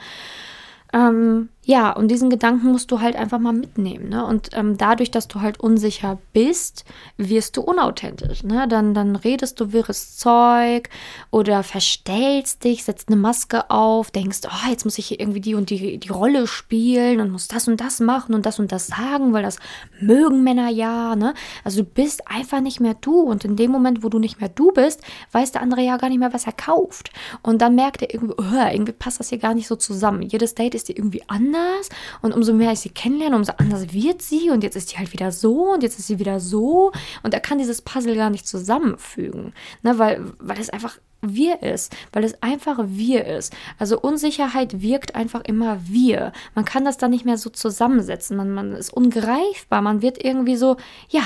Ähm, 0.92 1.50
ja, 1.70 1.92
und 1.92 2.08
diesen 2.08 2.30
Gedanken 2.30 2.72
musst 2.72 2.90
du 2.90 3.02
halt 3.02 3.14
einfach 3.14 3.38
mal 3.38 3.52
mitnehmen. 3.52 4.08
Ne? 4.08 4.24
Und 4.24 4.48
ähm, 4.54 4.78
dadurch, 4.78 5.10
dass 5.10 5.28
du 5.28 5.42
halt 5.42 5.60
unsicher 5.60 6.16
bist, 6.32 6.86
wirst 7.18 7.58
du 7.58 7.60
unauthentisch. 7.60 8.42
Ne? 8.42 8.66
Dann, 8.66 8.94
dann 8.94 9.16
redest 9.16 9.60
du 9.60 9.70
wirres 9.70 10.16
Zeug 10.16 10.88
oder 11.30 11.62
verstellst 11.62 12.64
dich, 12.64 12.84
setzt 12.84 13.08
eine 13.08 13.18
Maske 13.18 13.68
auf, 13.70 14.10
denkst, 14.10 14.40
oh, 14.46 14.70
jetzt 14.70 14.86
muss 14.86 14.96
ich 14.96 15.08
hier 15.08 15.20
irgendwie 15.20 15.42
die 15.42 15.54
und 15.54 15.68
die, 15.68 15.98
die 15.98 16.08
Rolle 16.08 16.46
spielen 16.46 17.20
und 17.20 17.30
muss 17.30 17.48
das 17.48 17.68
und 17.68 17.82
das 17.82 18.00
machen 18.00 18.34
und 18.34 18.46
das 18.46 18.58
und 18.58 18.72
das 18.72 18.86
sagen, 18.86 19.34
weil 19.34 19.42
das 19.42 19.58
mögen 20.00 20.42
Männer 20.42 20.70
ja. 20.70 21.16
Ne? 21.16 21.34
Also 21.64 21.82
du 21.82 21.84
bist 21.86 22.22
einfach 22.30 22.62
nicht 22.62 22.80
mehr 22.80 22.94
du. 22.94 23.20
Und 23.20 23.44
in 23.44 23.56
dem 23.56 23.70
Moment, 23.70 24.02
wo 24.02 24.08
du 24.08 24.18
nicht 24.18 24.40
mehr 24.40 24.48
du 24.48 24.72
bist, 24.72 25.02
weiß 25.32 25.52
der 25.52 25.60
andere 25.60 25.82
ja 25.82 25.98
gar 25.98 26.08
nicht 26.08 26.20
mehr, 26.20 26.32
was 26.32 26.46
er 26.46 26.52
kauft. 26.52 27.10
Und 27.42 27.60
dann 27.60 27.74
merkt 27.74 28.00
er 28.00 28.14
irgendwie, 28.14 28.36
oh, 28.38 28.72
irgendwie 28.72 28.92
passt 28.92 29.20
das 29.20 29.28
hier 29.28 29.36
gar 29.36 29.52
nicht 29.52 29.68
so 29.68 29.76
zusammen. 29.76 30.22
Jedes 30.22 30.54
Date 30.54 30.74
ist 30.74 30.88
dir 30.88 30.96
irgendwie 30.96 31.24
anders 31.26 31.57
anders 31.58 31.88
und 32.22 32.32
umso 32.32 32.52
mehr 32.52 32.72
ich 32.72 32.80
sie 32.80 32.90
kennenlerne, 32.90 33.36
umso 33.36 33.52
anders 33.56 33.92
wird 33.92 34.22
sie 34.22 34.50
und 34.50 34.62
jetzt 34.62 34.76
ist 34.76 34.90
sie 34.90 34.98
halt 34.98 35.12
wieder 35.12 35.32
so 35.32 35.72
und 35.72 35.82
jetzt 35.82 35.98
ist 35.98 36.06
sie 36.06 36.18
wieder 36.18 36.40
so 36.40 36.92
und 37.22 37.34
er 37.34 37.40
kann 37.40 37.58
dieses 37.58 37.82
Puzzle 37.82 38.16
gar 38.16 38.30
nicht 38.30 38.46
zusammenfügen, 38.46 39.52
ne, 39.82 39.98
weil, 39.98 40.24
weil 40.38 40.58
es 40.58 40.70
einfach 40.70 40.98
wir 41.20 41.62
ist, 41.62 41.94
weil 42.12 42.22
es 42.22 42.40
einfach 42.44 42.78
wir 42.86 43.26
ist. 43.26 43.52
Also 43.76 44.00
Unsicherheit 44.00 44.82
wirkt 44.82 45.16
einfach 45.16 45.42
immer 45.42 45.80
wir. 45.82 46.32
Man 46.54 46.64
kann 46.64 46.84
das 46.84 46.96
dann 46.96 47.10
nicht 47.10 47.24
mehr 47.24 47.38
so 47.38 47.50
zusammensetzen. 47.50 48.36
Man, 48.36 48.54
man 48.54 48.72
ist 48.72 48.92
ungreifbar. 48.92 49.82
Man 49.82 50.00
wird 50.00 50.24
irgendwie 50.24 50.54
so, 50.54 50.76
ja, 51.08 51.22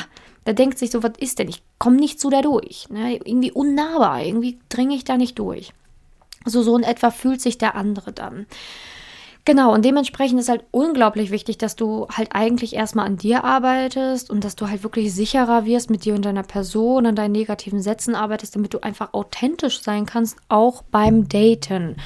da 0.47 0.55
denkt 0.55 0.79
sich 0.79 0.91
so, 0.93 1.03
was 1.03 1.13
ist 1.19 1.39
denn? 1.39 1.49
Ich 1.49 1.63
komme 1.77 1.97
nicht 1.97 2.21
zu 2.21 2.31
da 2.31 2.41
durch. 2.41 2.89
Ne? 2.89 3.17
Irgendwie 3.17 3.53
unnahbar. 3.53 4.23
Irgendwie 4.25 4.59
dringe 4.71 4.95
ich 4.95 5.05
da 5.05 5.19
nicht 5.19 5.39
durch. 5.39 5.75
Also 6.43 6.63
so 6.63 6.75
in 6.75 6.85
etwa 6.85 7.11
fühlt 7.11 7.43
sich 7.43 7.59
der 7.59 7.75
andere 7.75 8.13
dann. 8.13 8.47
Genau, 9.45 9.75
und 9.75 9.85
dementsprechend 9.85 10.39
ist 10.39 10.49
halt 10.49 10.63
unglaublich 10.71 11.33
wichtig, 11.33 11.59
dass 11.59 11.75
du 11.75 12.07
halt 12.17 12.29
eigentlich 12.33 12.77
erstmal 12.77 13.07
an 13.07 13.17
dir 13.17 13.43
arbeitest 13.43 14.31
und 14.31 14.45
dass 14.45 14.55
du 14.55 14.69
halt 14.69 14.85
wirklich 14.85 15.13
sicherer 15.13 15.65
wirst 15.65 15.91
mit 15.91 16.05
dir 16.05 16.15
und 16.15 16.25
deiner 16.25 16.45
Person, 16.45 17.07
an 17.07 17.17
deinen 17.17 17.33
negativen 17.33 17.83
Sätzen 17.83 18.15
arbeitest, 18.15 18.55
damit 18.55 18.73
du 18.73 18.79
einfach 18.85 19.15
authentisch 19.15 19.83
sein 19.83 20.07
kannst, 20.07 20.37
auch 20.49 20.83
beim 20.83 21.29
Daten. 21.29 21.97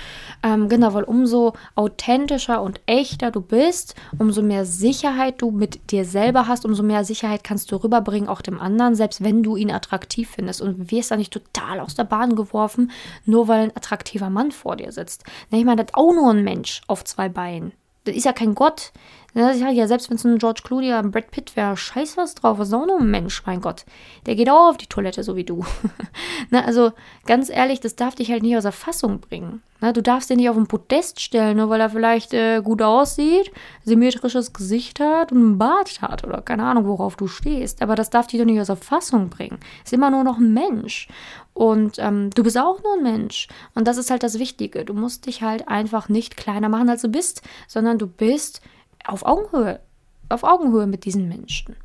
Ähm, 0.43 0.71
genau, 0.71 0.95
weil 0.95 1.05
umso 1.05 1.52
authentischer 1.75 2.62
und 2.62 2.81
echter 2.87 3.31
du 3.31 3.43
bist, 3.43 3.97
umso 4.19 4.40
mehr 4.40 4.64
Sicherheit 4.64 5.43
du 5.43 5.50
mit 5.50 5.90
dir 5.90 6.07
selber 6.07 6.49
hast, 6.49 6.64
umso 6.64 6.83
mehr 6.83 7.05
Sicherheit 7.05 7.45
kannst 7.45 7.71
du 7.71 7.76
rüberbringen, 7.76 8.31
auch 8.31 8.40
dem 8.40 8.59
anderen, 8.59 8.95
selbst 8.95 9.23
wenn 9.23 9.43
du 9.43 9.57
ihn 9.57 9.71
attraktiv 9.71 10.31
findest 10.31 10.62
und 10.62 10.90
wirst 10.90 11.11
da 11.11 11.19
nicht 11.19 11.35
total 11.35 11.81
aus 11.81 11.95
der 11.95 12.05
Bahn 12.05 12.35
geworfen, 12.35 12.93
nur 13.26 13.47
weil 13.47 13.64
ein 13.64 13.76
attraktiver 13.76 14.31
Mann 14.31 14.52
vor 14.52 14.76
dir 14.76 14.90
sitzt. 14.90 15.25
Ne, 15.50 15.59
ich 15.59 15.66
meine, 15.66 15.85
das 15.85 15.90
ist 15.90 15.97
auch 15.97 16.14
nur 16.14 16.31
ein 16.31 16.43
Mensch 16.43 16.81
auf 16.87 17.05
zwei 17.05 17.25
zwei 17.26 17.28
Beinen. 17.28 17.73
Das 18.04 18.14
ist 18.14 18.25
ja 18.25 18.33
kein 18.33 18.54
Gott. 18.54 18.92
Ich 19.37 19.59
sage 19.59 19.73
ja, 19.73 19.87
selbst 19.87 20.09
wenn 20.09 20.16
es 20.16 20.25
ein 20.25 20.38
George 20.38 20.62
Clooney 20.64 20.88
oder 20.88 21.00
ein 21.00 21.11
Brad 21.11 21.31
Pitt 21.31 21.57
wäre, 21.57 21.76
scheiß 21.76 22.16
was 22.16 22.35
drauf, 22.35 22.59
ist 22.59 22.73
auch 22.73 22.87
nur 22.87 23.00
ein 23.00 23.11
Mensch, 23.11 23.43
mein 23.45 23.61
Gott. 23.61 23.85
Der 24.25 24.35
geht 24.35 24.49
auch 24.49 24.71
auf 24.71 24.78
die 24.78 24.87
Toilette, 24.87 25.23
so 25.23 25.37
wie 25.37 25.45
du. 25.45 25.62
Na, 26.50 26.64
also 26.64 26.93
ganz 27.26 27.50
ehrlich, 27.50 27.81
das 27.81 27.97
darf 27.97 28.14
dich 28.14 28.31
halt 28.31 28.43
nicht 28.43 28.57
aus 28.57 28.62
der 28.62 28.73
Fassung 28.73 29.21
bringen. 29.21 29.62
Na, 29.83 29.93
du 29.93 30.02
darfst 30.02 30.31
den 30.31 30.38
nicht 30.38 30.49
auf 30.49 30.57
ein 30.57 30.69
Podest 30.69 31.21
stellen, 31.21 31.59
nur 31.59 31.69
weil 31.69 31.83
er 31.83 31.90
vielleicht 31.90 32.33
äh, 32.33 32.62
gut 32.62 32.81
aussieht, 32.81 33.52
symmetrisches 33.85 34.55
Gesicht 34.55 35.00
hat 35.00 35.33
und 35.33 35.38
einen 35.38 35.59
Bart 35.59 36.00
hat 36.00 36.25
oder 36.25 36.40
keine 36.40 36.62
Ahnung, 36.64 36.87
worauf 36.87 37.16
du 37.16 37.26
stehst. 37.26 37.83
Aber 37.83 37.95
das 37.95 38.09
darf 38.09 38.28
dich 38.28 38.40
doch 38.40 38.47
nicht 38.47 38.59
aus 38.59 38.69
der 38.69 38.76
Fassung 38.76 39.28
bringen. 39.28 39.59
Ist 39.85 39.93
immer 39.93 40.11
nur 40.11 40.25
noch 40.25 40.38
ein 40.38 40.55
Mensch. 40.55 41.09
Und 41.52 41.99
ähm, 41.99 42.31
du 42.31 42.43
bist 42.43 42.57
auch 42.57 42.83
nur 42.83 42.95
ein 42.95 43.02
Mensch. 43.02 43.49
Und 43.75 43.87
das 43.87 43.99
ist 43.99 44.11
halt 44.11 44.23
das 44.23 44.38
Wichtige. 44.38 44.87
Du 44.87 44.95
musst 44.95 45.26
dich 45.26 45.43
halt 45.43 45.69
einfach 45.69 46.09
nicht 46.09 46.38
kleiner 46.38 46.71
machen, 46.71 46.88
als 46.88 47.02
du 47.02 47.09
bist, 47.09 47.43
sondern 47.69 47.99
du 47.99 48.07
bist 48.07 48.62
auf 49.07 49.25
Augenhöhe, 49.25 49.81
auf 50.29 50.45
Augenhöhe 50.45 50.87
mit 50.87 51.05
diesen 51.05 51.29
Menschen. 51.29 51.77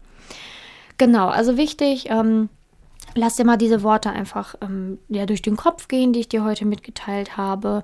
Genau, 0.98 1.30
also 1.30 1.58
wichtig, 1.58 2.10
ähm, 2.10 2.50
lass 3.16 3.36
dir 3.36 3.46
mal 3.46 3.58
diese 3.58 3.84
Worte 3.84 4.10
einfach 4.10 4.56
ähm, 4.62 5.00
ja, 5.10 5.26
durch 5.26 5.42
den 5.42 5.58
Kopf 5.58 5.88
gehen, 5.88 6.14
die 6.14 6.22
ich 6.22 6.30
dir 6.30 6.44
heute 6.44 6.66
mitgeteilt 6.66 7.38
habe. 7.38 7.84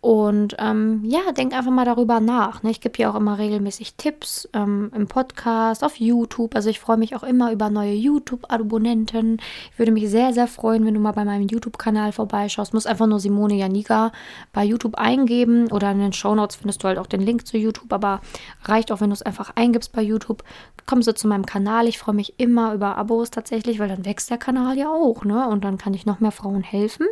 Und 0.00 0.56
ähm, 0.58 1.02
ja, 1.04 1.32
denk 1.32 1.54
einfach 1.54 1.70
mal 1.70 1.84
darüber 1.84 2.20
nach. 2.20 2.62
Ne? 2.62 2.70
Ich 2.70 2.80
gebe 2.80 2.98
ja 2.98 3.10
auch 3.10 3.14
immer 3.14 3.38
regelmäßig 3.38 3.94
Tipps 3.94 4.48
ähm, 4.52 4.90
im 4.94 5.06
Podcast, 5.06 5.84
auf 5.84 6.00
YouTube. 6.00 6.54
Also 6.54 6.70
ich 6.70 6.80
freue 6.80 6.96
mich 6.96 7.14
auch 7.14 7.22
immer 7.22 7.52
über 7.52 7.70
neue 7.70 7.92
YouTube-Abonnenten. 7.92 9.38
Ich 9.70 9.78
würde 9.78 9.92
mich 9.92 10.10
sehr, 10.10 10.32
sehr 10.32 10.48
freuen, 10.48 10.84
wenn 10.84 10.94
du 10.94 11.00
mal 11.00 11.12
bei 11.12 11.24
meinem 11.24 11.46
YouTube-Kanal 11.46 12.12
vorbeischaust. 12.12 12.74
Muss 12.74 12.86
einfach 12.86 13.06
nur 13.06 13.20
Simone 13.20 13.54
Janiga 13.54 14.12
bei 14.52 14.64
YouTube 14.64 14.96
eingeben 14.96 15.70
oder 15.70 15.90
in 15.92 16.00
den 16.00 16.12
Show 16.12 16.34
Notes 16.34 16.56
findest 16.56 16.82
du 16.82 16.88
halt 16.88 16.98
auch 16.98 17.06
den 17.06 17.20
Link 17.20 17.46
zu 17.46 17.56
YouTube. 17.56 17.92
Aber 17.92 18.20
reicht 18.64 18.90
auch, 18.90 19.00
wenn 19.00 19.10
du 19.10 19.14
es 19.14 19.22
einfach 19.22 19.52
eingibst 19.54 19.92
bei 19.92 20.02
YouTube. 20.02 20.42
Kommst 20.84 21.06
du 21.06 21.14
zu 21.14 21.28
meinem 21.28 21.46
Kanal. 21.46 21.86
Ich 21.86 21.98
freue 21.98 22.14
mich 22.14 22.40
immer 22.40 22.74
über 22.74 22.96
Abos 22.96 23.30
tatsächlich, 23.30 23.78
weil 23.78 23.88
dann 23.88 24.04
wächst 24.04 24.30
der 24.30 24.38
Kanal 24.38 24.61
ja 24.74 24.88
auch. 24.88 25.24
Ne? 25.24 25.46
Und 25.48 25.64
dann 25.64 25.78
kann 25.78 25.94
ich 25.94 26.06
noch 26.06 26.20
mehr 26.20 26.32
Frauen 26.32 26.62
helfen. 26.62 27.06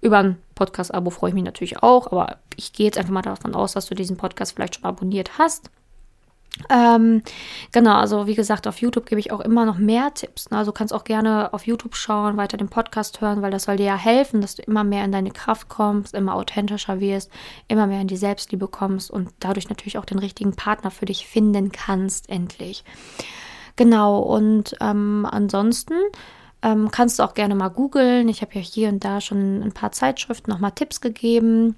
Über 0.00 0.18
ein 0.18 0.36
Podcast-Abo 0.54 1.10
freue 1.10 1.30
ich 1.30 1.34
mich 1.34 1.44
natürlich 1.44 1.82
auch, 1.82 2.12
aber 2.12 2.36
ich 2.54 2.72
gehe 2.72 2.86
jetzt 2.86 2.98
einfach 2.98 3.12
mal 3.12 3.22
davon 3.22 3.54
aus, 3.54 3.72
dass 3.72 3.86
du 3.86 3.94
diesen 3.94 4.16
Podcast 4.16 4.54
vielleicht 4.54 4.76
schon 4.76 4.84
abonniert 4.84 5.38
hast. 5.38 5.70
Ähm, 6.70 7.22
genau, 7.72 7.96
also 7.96 8.26
wie 8.26 8.34
gesagt, 8.34 8.66
auf 8.66 8.80
YouTube 8.80 9.06
gebe 9.06 9.20
ich 9.20 9.30
auch 9.30 9.40
immer 9.40 9.64
noch 9.64 9.78
mehr 9.78 10.12
Tipps. 10.14 10.50
Ne? 10.50 10.58
Also 10.58 10.72
kannst 10.72 10.94
auch 10.94 11.04
gerne 11.04 11.52
auf 11.52 11.66
YouTube 11.66 11.94
schauen, 11.94 12.36
weiter 12.36 12.56
den 12.56 12.68
Podcast 12.68 13.20
hören, 13.20 13.42
weil 13.42 13.50
das 13.50 13.64
soll 13.64 13.76
dir 13.76 13.86
ja 13.86 13.96
helfen, 13.96 14.40
dass 14.40 14.54
du 14.54 14.62
immer 14.62 14.82
mehr 14.82 15.04
in 15.04 15.12
deine 15.12 15.30
Kraft 15.30 15.68
kommst, 15.68 16.14
immer 16.14 16.34
authentischer 16.34 17.00
wirst, 17.00 17.30
immer 17.68 17.86
mehr 17.86 18.00
in 18.00 18.08
die 18.08 18.16
Selbstliebe 18.16 18.68
kommst 18.68 19.10
und 19.10 19.30
dadurch 19.40 19.68
natürlich 19.68 19.98
auch 19.98 20.06
den 20.06 20.18
richtigen 20.18 20.56
Partner 20.56 20.90
für 20.90 21.04
dich 21.04 21.26
finden 21.26 21.72
kannst, 21.72 22.30
endlich. 22.30 22.84
Genau, 23.76 24.20
und 24.20 24.74
ähm, 24.80 25.26
ansonsten 25.30 25.94
ähm, 26.66 26.90
kannst 26.90 27.18
du 27.18 27.22
auch 27.22 27.34
gerne 27.34 27.54
mal 27.54 27.68
googeln. 27.68 28.28
Ich 28.28 28.42
habe 28.42 28.54
ja 28.54 28.60
hier 28.60 28.88
und 28.88 29.04
da 29.04 29.20
schon 29.20 29.62
ein 29.62 29.72
paar 29.72 29.92
Zeitschriften 29.92 30.50
nochmal 30.50 30.72
Tipps 30.72 31.00
gegeben. 31.00 31.76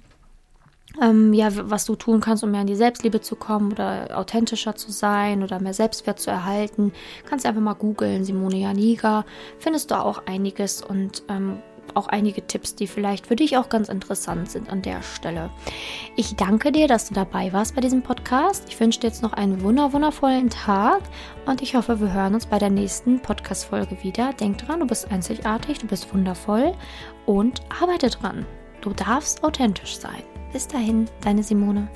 Ähm, 0.99 1.33
ja, 1.33 1.49
was 1.69 1.85
du 1.85 1.95
tun 1.95 2.19
kannst, 2.19 2.43
um 2.43 2.49
mehr 2.49 2.61
in 2.61 2.67
die 2.67 2.75
Selbstliebe 2.75 3.21
zu 3.21 3.35
kommen 3.35 3.71
oder 3.71 4.17
authentischer 4.17 4.75
zu 4.75 4.91
sein 4.91 5.43
oder 5.43 5.61
mehr 5.61 5.75
Selbstwert 5.75 6.19
zu 6.19 6.31
erhalten. 6.31 6.91
Kannst 7.29 7.45
einfach 7.45 7.61
mal 7.61 7.75
googeln, 7.75 8.25
Simone 8.25 8.57
Janiga, 8.57 9.23
findest 9.59 9.91
du 9.91 9.95
auch 9.95 10.23
einiges 10.25 10.81
und 10.81 11.21
ähm, 11.29 11.59
auch 11.99 12.07
einige 12.07 12.47
Tipps, 12.47 12.75
die 12.75 12.87
vielleicht 12.87 13.27
für 13.27 13.35
dich 13.35 13.57
auch 13.57 13.69
ganz 13.69 13.89
interessant 13.89 14.49
sind 14.49 14.69
an 14.69 14.81
der 14.81 15.03
Stelle. 15.03 15.49
Ich 16.15 16.35
danke 16.35 16.71
dir, 16.71 16.87
dass 16.87 17.09
du 17.09 17.13
dabei 17.13 17.53
warst 17.53 17.75
bei 17.75 17.81
diesem 17.81 18.01
Podcast. 18.01 18.63
Ich 18.69 18.79
wünsche 18.79 19.01
dir 19.01 19.07
jetzt 19.07 19.21
noch 19.21 19.33
einen 19.33 19.61
wundervollen 19.61 20.49
Tag 20.49 21.01
und 21.45 21.61
ich 21.61 21.75
hoffe, 21.75 21.99
wir 21.99 22.13
hören 22.13 22.33
uns 22.33 22.45
bei 22.45 22.57
der 22.57 22.69
nächsten 22.69 23.19
Podcast-Folge 23.19 24.01
wieder. 24.01 24.33
Denk 24.33 24.59
dran, 24.59 24.79
du 24.79 24.87
bist 24.87 25.11
einzigartig, 25.11 25.79
du 25.79 25.87
bist 25.87 26.11
wundervoll 26.13 26.73
und 27.25 27.61
arbeite 27.81 28.09
dran. 28.09 28.45
Du 28.81 28.91
darfst 28.91 29.43
authentisch 29.43 29.97
sein. 29.97 30.23
Bis 30.53 30.67
dahin, 30.67 31.05
deine 31.21 31.43
Simone. 31.43 31.89